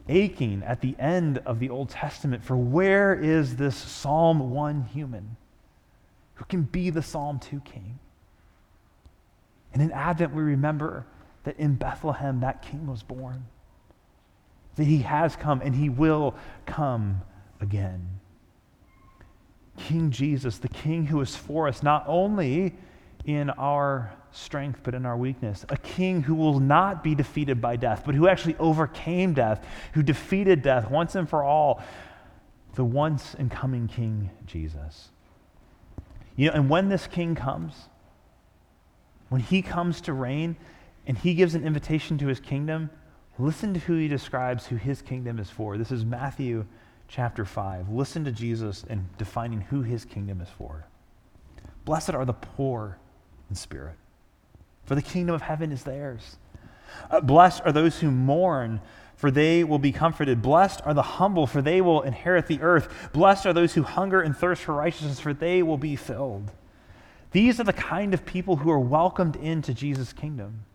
aching 0.07 0.63
at 0.63 0.79
the 0.79 0.95
end 0.97 1.39
of 1.39 1.59
the 1.59 1.69
Old 1.69 1.89
Testament 1.89 2.45
for 2.45 2.55
where 2.55 3.13
is 3.13 3.57
this 3.57 3.75
Psalm 3.75 4.51
1 4.51 4.83
human 4.83 5.35
who 6.35 6.45
can 6.45 6.63
be 6.63 6.89
the 6.89 7.01
Psalm 7.01 7.39
2 7.39 7.59
king? 7.61 7.99
And 9.73 9.81
in 9.81 9.91
Advent, 9.91 10.33
we 10.33 10.43
remember 10.43 11.05
that 11.43 11.57
in 11.57 11.75
Bethlehem, 11.75 12.39
that 12.41 12.61
king 12.61 12.87
was 12.87 13.03
born, 13.03 13.45
that 14.75 14.85
he 14.85 14.99
has 14.99 15.35
come 15.35 15.61
and 15.61 15.75
he 15.75 15.89
will 15.89 16.35
come 16.65 17.21
again. 17.59 18.19
King 19.77 20.11
Jesus, 20.11 20.59
the 20.59 20.69
King 20.69 21.07
who 21.07 21.19
is 21.21 21.35
for 21.35 21.67
us, 21.67 21.81
not 21.81 22.03
only 22.07 22.75
in 23.25 23.49
our 23.51 24.13
strength, 24.31 24.81
but 24.83 24.93
in 24.93 25.05
our 25.05 25.17
weakness. 25.17 25.65
A 25.69 25.77
king 25.77 26.21
who 26.21 26.35
will 26.35 26.59
not 26.59 27.03
be 27.03 27.15
defeated 27.15 27.61
by 27.61 27.75
death, 27.75 28.03
but 28.05 28.15
who 28.15 28.27
actually 28.27 28.55
overcame 28.57 29.33
death, 29.33 29.65
who 29.93 30.03
defeated 30.03 30.61
death 30.61 30.89
once 30.89 31.15
and 31.15 31.29
for 31.29 31.43
all. 31.43 31.81
The 32.75 32.83
once 32.83 33.35
and 33.37 33.49
coming 33.49 33.87
King 33.87 34.31
Jesus. 34.45 35.09
You 36.35 36.47
know, 36.47 36.53
and 36.53 36.69
when 36.69 36.89
this 36.89 37.07
king 37.07 37.35
comes, 37.35 37.73
when 39.29 39.41
he 39.41 39.61
comes 39.61 40.01
to 40.01 40.13
reign 40.13 40.55
and 41.05 41.17
he 41.17 41.33
gives 41.33 41.55
an 41.55 41.63
invitation 41.65 42.17
to 42.19 42.27
his 42.27 42.39
kingdom, 42.39 42.89
listen 43.37 43.73
to 43.73 43.79
who 43.81 43.97
he 43.97 44.07
describes 44.07 44.67
who 44.67 44.75
his 44.75 45.01
kingdom 45.01 45.39
is 45.39 45.49
for. 45.49 45.77
This 45.77 45.91
is 45.91 46.05
Matthew 46.05 46.65
chapter 47.07 47.45
5. 47.45 47.89
Listen 47.89 48.23
to 48.25 48.31
Jesus 48.31 48.83
in 48.89 49.09
defining 49.17 49.61
who 49.61 49.81
his 49.81 50.05
kingdom 50.05 50.41
is 50.41 50.49
for. 50.49 50.87
Blessed 51.85 52.13
are 52.13 52.25
the 52.25 52.33
poor 52.33 52.97
in 53.49 53.55
spirit, 53.55 53.95
for 54.85 54.95
the 54.95 55.01
kingdom 55.01 55.35
of 55.35 55.41
heaven 55.41 55.71
is 55.71 55.83
theirs. 55.83 56.37
Uh, 57.09 57.19
blessed 57.21 57.61
are 57.65 57.71
those 57.71 57.99
who 57.99 58.09
mourn, 58.09 58.79
for 59.15 59.31
they 59.31 59.63
will 59.63 59.79
be 59.79 59.91
comforted. 59.91 60.41
Blessed 60.41 60.81
are 60.85 60.93
the 60.93 61.01
humble, 61.01 61.47
for 61.47 61.61
they 61.61 61.81
will 61.81 62.01
inherit 62.01 62.47
the 62.47 62.61
earth. 62.61 63.09
Blessed 63.13 63.45
are 63.45 63.53
those 63.53 63.73
who 63.73 63.83
hunger 63.83 64.21
and 64.21 64.35
thirst 64.35 64.63
for 64.63 64.73
righteousness, 64.73 65.19
for 65.19 65.33
they 65.33 65.63
will 65.63 65.77
be 65.77 65.95
filled. 65.95 66.51
These 67.31 67.59
are 67.59 67.63
the 67.63 67.73
kind 67.73 68.13
of 68.13 68.25
people 68.25 68.57
who 68.57 68.69
are 68.69 68.79
welcomed 68.79 69.35
into 69.35 69.73
Jesus' 69.73 70.13
kingdom. 70.13 70.65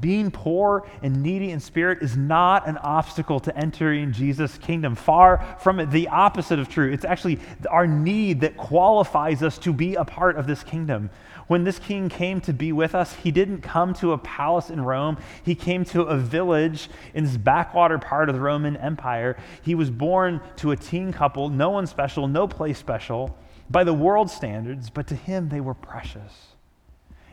Being 0.00 0.32
poor 0.32 0.88
and 1.02 1.22
needy 1.22 1.52
in 1.52 1.60
spirit 1.60 2.02
is 2.02 2.16
not 2.16 2.66
an 2.66 2.78
obstacle 2.78 3.38
to 3.40 3.56
entering 3.56 4.12
Jesus' 4.12 4.58
kingdom. 4.58 4.96
Far 4.96 5.56
from 5.60 5.78
it, 5.78 5.90
the 5.90 6.08
opposite 6.08 6.58
of 6.58 6.68
true. 6.68 6.90
It's 6.90 7.04
actually 7.04 7.38
our 7.70 7.86
need 7.86 8.40
that 8.40 8.56
qualifies 8.56 9.40
us 9.42 9.56
to 9.58 9.72
be 9.72 9.94
a 9.94 10.04
part 10.04 10.36
of 10.36 10.48
this 10.48 10.64
kingdom. 10.64 11.10
When 11.46 11.62
this 11.62 11.78
king 11.78 12.08
came 12.08 12.40
to 12.42 12.52
be 12.52 12.72
with 12.72 12.94
us, 12.94 13.14
he 13.14 13.30
didn't 13.30 13.60
come 13.60 13.94
to 13.94 14.12
a 14.12 14.18
palace 14.18 14.68
in 14.70 14.80
Rome. 14.80 15.18
He 15.44 15.54
came 15.54 15.84
to 15.86 16.02
a 16.02 16.16
village 16.16 16.88
in 17.12 17.24
this 17.24 17.36
backwater 17.36 17.98
part 17.98 18.28
of 18.28 18.34
the 18.34 18.40
Roman 18.40 18.76
Empire. 18.78 19.36
He 19.62 19.76
was 19.76 19.90
born 19.90 20.40
to 20.56 20.72
a 20.72 20.76
teen 20.76 21.12
couple, 21.12 21.50
no 21.50 21.70
one 21.70 21.86
special, 21.86 22.26
no 22.26 22.48
place 22.48 22.78
special, 22.78 23.38
by 23.70 23.84
the 23.84 23.94
world 23.94 24.28
standards, 24.28 24.90
but 24.90 25.06
to 25.06 25.14
him 25.14 25.50
they 25.50 25.60
were 25.60 25.74
precious. 25.74 26.53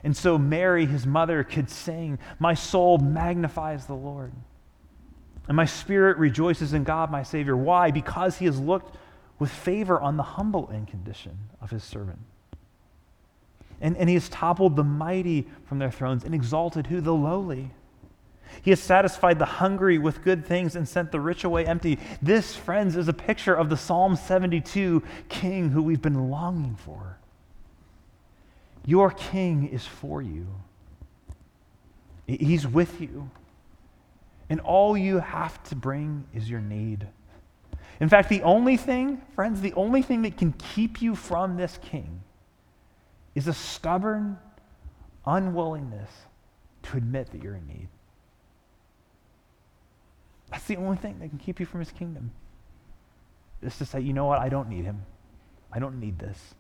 And 0.04 0.16
so 0.16 0.38
Mary, 0.38 0.86
his 0.86 1.06
mother, 1.06 1.44
could 1.44 1.70
sing, 1.70 2.18
My 2.40 2.54
soul 2.54 2.98
magnifies 2.98 3.86
the 3.86 3.94
Lord. 3.94 4.32
And 5.48 5.56
my 5.56 5.66
spirit 5.66 6.18
rejoices 6.18 6.74
in 6.74 6.84
God, 6.84 7.12
my 7.12 7.24
Savior. 7.24 7.58
Why? 7.58 7.92
Because 7.92 8.38
he 8.38 8.46
has 8.46 8.60
looked 8.60 8.96
with 9.40 9.52
favor 9.52 10.00
on 10.00 10.18
the 10.18 10.24
humble 10.24 10.70
in 10.70 10.86
condition 10.86 11.38
of 11.62 11.72
his 11.72 11.84
servant. 11.84 12.20
And, 13.82 13.98
and 13.98 14.08
he 14.08 14.16
has 14.16 14.30
toppled 14.30 14.76
the 14.76 14.84
mighty 14.84 15.48
from 15.66 15.80
their 15.80 15.92
thrones 15.92 16.24
and 16.24 16.36
exalted 16.36 16.88
who? 16.88 17.02
The 17.02 17.14
lowly. 17.14 17.72
He 18.62 18.70
has 18.70 18.80
satisfied 18.80 19.40
the 19.40 19.46
hungry 19.46 19.98
with 19.98 20.24
good 20.24 20.46
things 20.46 20.76
and 20.76 20.88
sent 20.88 21.12
the 21.12 21.20
rich 21.20 21.44
away 21.44 21.66
empty. 21.66 21.98
This, 22.22 22.56
friends, 22.56 22.96
is 22.96 23.08
a 23.08 23.14
picture 23.14 23.56
of 23.56 23.70
the 23.70 23.78
Psalm 23.78 24.16
72 24.16 25.02
king 25.30 25.70
who 25.70 25.82
we've 25.82 26.02
been 26.02 26.30
longing 26.30 26.76
for. 26.76 27.18
Your 28.86 29.12
king 29.12 29.68
is 29.70 29.86
for 29.86 30.22
you, 30.22 30.48
he's 32.28 32.68
with 32.68 33.02
you. 33.02 33.30
And 34.50 34.60
all 34.60 34.98
you 34.98 35.20
have 35.20 35.64
to 35.70 35.78
bring 35.78 36.26
is 36.34 36.50
your 36.50 36.60
need. 36.60 37.08
In 38.02 38.10
fact, 38.10 38.28
the 38.28 38.42
only 38.42 38.76
thing, 38.76 39.22
friends, 39.34 39.62
the 39.62 39.72
only 39.76 40.02
thing 40.02 40.24
that 40.24 40.36
can 40.36 40.52
keep 40.54 41.02
you 41.02 41.16
from 41.16 41.56
this 41.56 41.80
king 41.82 42.22
is 43.34 43.48
a 43.48 43.54
stubborn 43.54 44.38
unwillingness 45.26 46.10
to 46.84 46.98
admit 46.98 47.32
that 47.32 47.42
you're 47.42 47.56
in 47.56 47.66
need. 47.66 47.88
That's 50.50 50.66
the 50.66 50.76
only 50.76 50.98
thing 50.98 51.20
that 51.20 51.30
can 51.30 51.40
keep 51.40 51.60
you 51.60 51.66
from 51.66 51.80
his 51.80 51.92
kingdom. 51.92 52.32
Is 53.62 53.78
to 53.78 53.86
say, 53.86 54.02
you 54.02 54.12
know 54.12 54.26
what, 54.26 54.40
I 54.40 54.50
don't 54.50 54.68
need 54.68 54.84
him. 54.84 55.06
I 55.72 55.80
don't 55.80 56.00
need 56.00 56.20
this. 56.20 56.56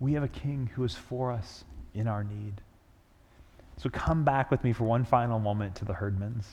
We 0.00 0.12
have 0.14 0.22
a 0.22 0.28
king 0.28 0.70
who 0.74 0.84
is 0.84 0.94
for 0.94 1.32
us 1.32 1.64
in 1.94 2.06
our 2.06 2.22
need. 2.22 2.60
So 3.76 3.88
come 3.90 4.24
back 4.24 4.50
with 4.50 4.62
me 4.64 4.72
for 4.72 4.84
one 4.84 5.04
final 5.04 5.38
moment 5.38 5.74
to 5.76 5.84
the 5.84 5.94
Herdmans. 5.94 6.44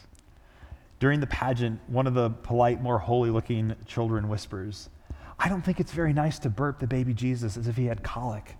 During 0.99 1.19
the 1.19 1.27
pageant, 1.27 1.79
one 1.87 2.07
of 2.07 2.13
the 2.13 2.29
polite, 2.29 2.81
more 2.81 2.99
holy 2.99 3.29
looking 3.29 3.75
children 3.85 4.29
whispers, 4.29 4.89
I 5.37 5.49
don't 5.49 5.61
think 5.61 5.79
it's 5.79 5.91
very 5.91 6.13
nice 6.13 6.39
to 6.39 6.49
burp 6.49 6.79
the 6.79 6.87
baby 6.87 7.13
Jesus 7.13 7.57
as 7.57 7.67
if 7.67 7.75
he 7.75 7.85
had 7.85 8.03
colic. 8.03 8.55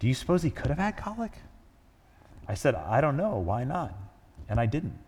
Do 0.00 0.08
you 0.08 0.14
suppose 0.14 0.42
he 0.42 0.50
could 0.50 0.68
have 0.68 0.78
had 0.78 0.96
colic? 0.96 1.32
I 2.48 2.54
said, 2.54 2.74
I 2.74 3.00
don't 3.00 3.16
know. 3.16 3.38
Why 3.38 3.64
not? 3.64 3.94
And 4.48 4.58
I 4.58 4.66
didn't. 4.66 4.98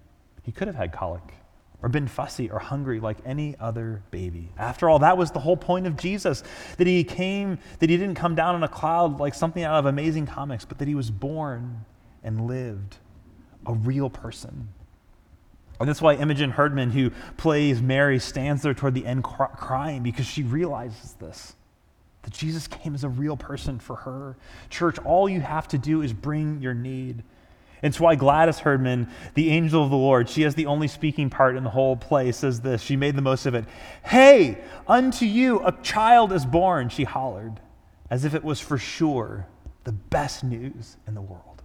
He 0.42 0.52
could 0.52 0.68
have 0.68 0.76
had 0.76 0.92
colic 0.92 1.34
or 1.82 1.88
been 1.88 2.06
fussy 2.06 2.50
or 2.50 2.58
hungry 2.58 3.00
like 3.00 3.18
any 3.24 3.56
other 3.58 4.02
baby. 4.10 4.52
After 4.58 4.88
all, 4.88 4.98
that 5.00 5.16
was 5.16 5.30
the 5.30 5.40
whole 5.40 5.56
point 5.56 5.86
of 5.86 5.96
Jesus 5.96 6.42
that 6.76 6.86
he 6.86 7.04
came, 7.04 7.58
that 7.78 7.88
he 7.90 7.96
didn't 7.96 8.16
come 8.16 8.34
down 8.34 8.54
on 8.54 8.62
a 8.62 8.68
cloud 8.68 9.18
like 9.18 9.34
something 9.34 9.62
out 9.62 9.78
of 9.78 9.86
amazing 9.86 10.26
comics, 10.26 10.64
but 10.64 10.78
that 10.78 10.88
he 10.88 10.94
was 10.94 11.10
born 11.10 11.84
and 12.22 12.46
lived 12.46 12.96
a 13.66 13.72
real 13.72 14.10
person. 14.10 14.68
And 15.78 15.88
that's 15.88 16.02
why 16.02 16.14
Imogene 16.14 16.50
Herdman, 16.50 16.90
who 16.90 17.10
plays 17.38 17.80
Mary, 17.80 18.18
stands 18.18 18.60
there 18.62 18.74
toward 18.74 18.92
the 18.92 19.06
end 19.06 19.24
crying 19.24 20.02
because 20.02 20.26
she 20.26 20.42
realizes 20.42 21.14
this 21.14 21.54
that 22.22 22.34
Jesus 22.34 22.68
came 22.68 22.94
as 22.94 23.02
a 23.02 23.08
real 23.08 23.34
person 23.34 23.78
for 23.78 23.96
her. 23.96 24.36
Church, 24.68 24.98
all 24.98 25.26
you 25.26 25.40
have 25.40 25.66
to 25.68 25.78
do 25.78 26.02
is 26.02 26.12
bring 26.12 26.60
your 26.60 26.74
need 26.74 27.22
It's 27.82 27.98
why 27.98 28.14
Gladys 28.14 28.58
Herdman, 28.58 29.08
the 29.34 29.50
angel 29.50 29.82
of 29.82 29.90
the 29.90 29.96
Lord, 29.96 30.28
she 30.28 30.42
has 30.42 30.54
the 30.54 30.66
only 30.66 30.88
speaking 30.88 31.30
part 31.30 31.56
in 31.56 31.64
the 31.64 31.70
whole 31.70 31.96
play, 31.96 32.30
says 32.32 32.60
this. 32.60 32.82
She 32.82 32.96
made 32.96 33.16
the 33.16 33.22
most 33.22 33.46
of 33.46 33.54
it. 33.54 33.64
Hey, 34.04 34.58
unto 34.86 35.24
you 35.24 35.60
a 35.64 35.72
child 35.82 36.32
is 36.32 36.44
born, 36.44 36.88
she 36.88 37.04
hollered, 37.04 37.60
as 38.10 38.24
if 38.24 38.34
it 38.34 38.44
was 38.44 38.60
for 38.60 38.76
sure 38.76 39.46
the 39.84 39.92
best 39.92 40.44
news 40.44 40.96
in 41.06 41.14
the 41.14 41.22
world. 41.22 41.62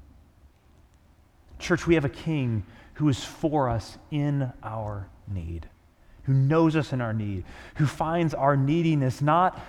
Church, 1.60 1.86
we 1.86 1.96
have 1.96 2.06
a 2.06 2.10
king 2.10 2.64
who 2.94 3.10
is 3.10 3.24
for 3.24 3.70
us 3.70 3.98
in 4.10 4.52
our 4.64 5.10
need, 5.28 5.68
who 6.24 6.34
knows 6.34 6.76
us 6.76 6.94
in 6.94 7.02
our 7.02 7.14
need, 7.14 7.44
who 7.76 7.86
finds 7.86 8.34
our 8.34 8.56
neediness 8.56 9.22
not 9.22 9.60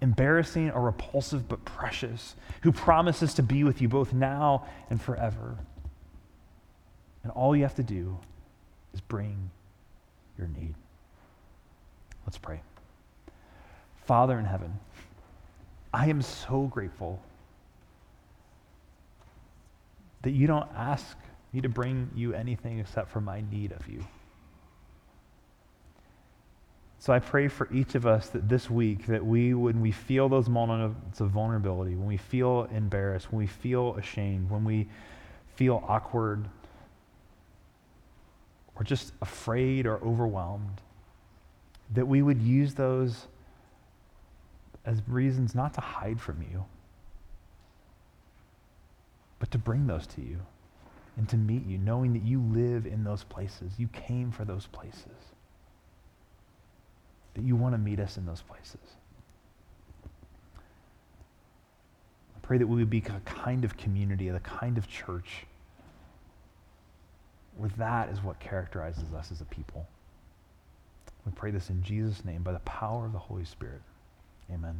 embarrassing 0.00 0.70
or 0.70 0.82
repulsive, 0.82 1.48
but 1.48 1.64
precious, 1.64 2.36
who 2.60 2.70
promises 2.72 3.32
to 3.34 3.42
be 3.42 3.64
with 3.64 3.80
you 3.80 3.88
both 3.88 4.12
now 4.12 4.66
and 4.90 5.00
forever. 5.00 5.56
And 7.24 7.32
all 7.32 7.56
you 7.56 7.62
have 7.62 7.74
to 7.76 7.82
do 7.82 8.16
is 8.92 9.00
bring 9.00 9.50
your 10.38 10.46
need. 10.46 10.74
Let's 12.26 12.38
pray. 12.38 12.60
Father 14.04 14.38
in 14.38 14.44
heaven, 14.44 14.78
I 15.92 16.08
am 16.08 16.22
so 16.22 16.62
grateful 16.64 17.20
that 20.22 20.30
you 20.30 20.46
don't 20.46 20.68
ask 20.76 21.16
me 21.52 21.60
to 21.60 21.68
bring 21.68 22.10
you 22.14 22.34
anything 22.34 22.78
except 22.78 23.10
for 23.10 23.20
my 23.20 23.42
need 23.50 23.72
of 23.72 23.86
you. 23.88 24.04
So 26.98 27.12
I 27.12 27.18
pray 27.18 27.48
for 27.48 27.70
each 27.72 27.94
of 27.94 28.06
us 28.06 28.30
that 28.30 28.48
this 28.48 28.70
week 28.70 29.06
that 29.06 29.24
we 29.24 29.52
when 29.52 29.82
we 29.82 29.92
feel 29.92 30.28
those 30.28 30.48
moments 30.48 31.20
of 31.20 31.28
vulnerability, 31.30 31.94
when 31.94 32.06
we 32.06 32.16
feel 32.16 32.66
embarrassed, 32.72 33.30
when 33.30 33.38
we 33.38 33.46
feel 33.46 33.94
ashamed, 33.96 34.50
when 34.50 34.64
we 34.64 34.88
feel 35.54 35.84
awkward 35.86 36.48
or 38.76 38.84
just 38.84 39.12
afraid 39.20 39.86
or 39.86 39.96
overwhelmed, 40.04 40.80
that 41.92 42.06
we 42.06 42.22
would 42.22 42.40
use 42.42 42.74
those 42.74 43.26
as 44.84 45.00
reasons 45.08 45.54
not 45.54 45.74
to 45.74 45.80
hide 45.80 46.20
from 46.20 46.42
you, 46.42 46.64
but 49.38 49.50
to 49.50 49.58
bring 49.58 49.86
those 49.86 50.06
to 50.06 50.20
you 50.20 50.40
and 51.16 51.28
to 51.28 51.36
meet 51.36 51.64
you, 51.66 51.78
knowing 51.78 52.12
that 52.12 52.22
you 52.22 52.40
live 52.40 52.86
in 52.86 53.04
those 53.04 53.24
places. 53.24 53.72
You 53.78 53.88
came 53.88 54.30
for 54.30 54.44
those 54.44 54.66
places 54.66 55.34
that 57.34 57.44
you 57.44 57.56
want 57.56 57.74
to 57.74 57.78
meet 57.78 58.00
us 58.00 58.16
in 58.16 58.26
those 58.26 58.42
places. 58.42 58.80
I 62.36 62.40
pray 62.42 62.58
that 62.58 62.66
we 62.66 62.76
would 62.76 62.90
be 62.90 62.98
a 62.98 63.20
kind 63.24 63.64
of 63.64 63.76
community, 63.76 64.28
the 64.28 64.40
kind 64.40 64.76
of 64.76 64.88
church 64.88 65.46
where 67.56 67.70
that 67.78 68.08
is 68.08 68.22
what 68.22 68.40
characterizes 68.40 69.12
us 69.16 69.30
as 69.32 69.40
a 69.40 69.44
people. 69.44 69.86
We 71.24 71.32
pray 71.32 71.50
this 71.50 71.70
in 71.70 71.82
Jesus' 71.82 72.24
name 72.24 72.42
by 72.42 72.52
the 72.52 72.58
power 72.60 73.06
of 73.06 73.12
the 73.12 73.18
Holy 73.18 73.44
Spirit. 73.44 73.80
Amen. 74.52 74.76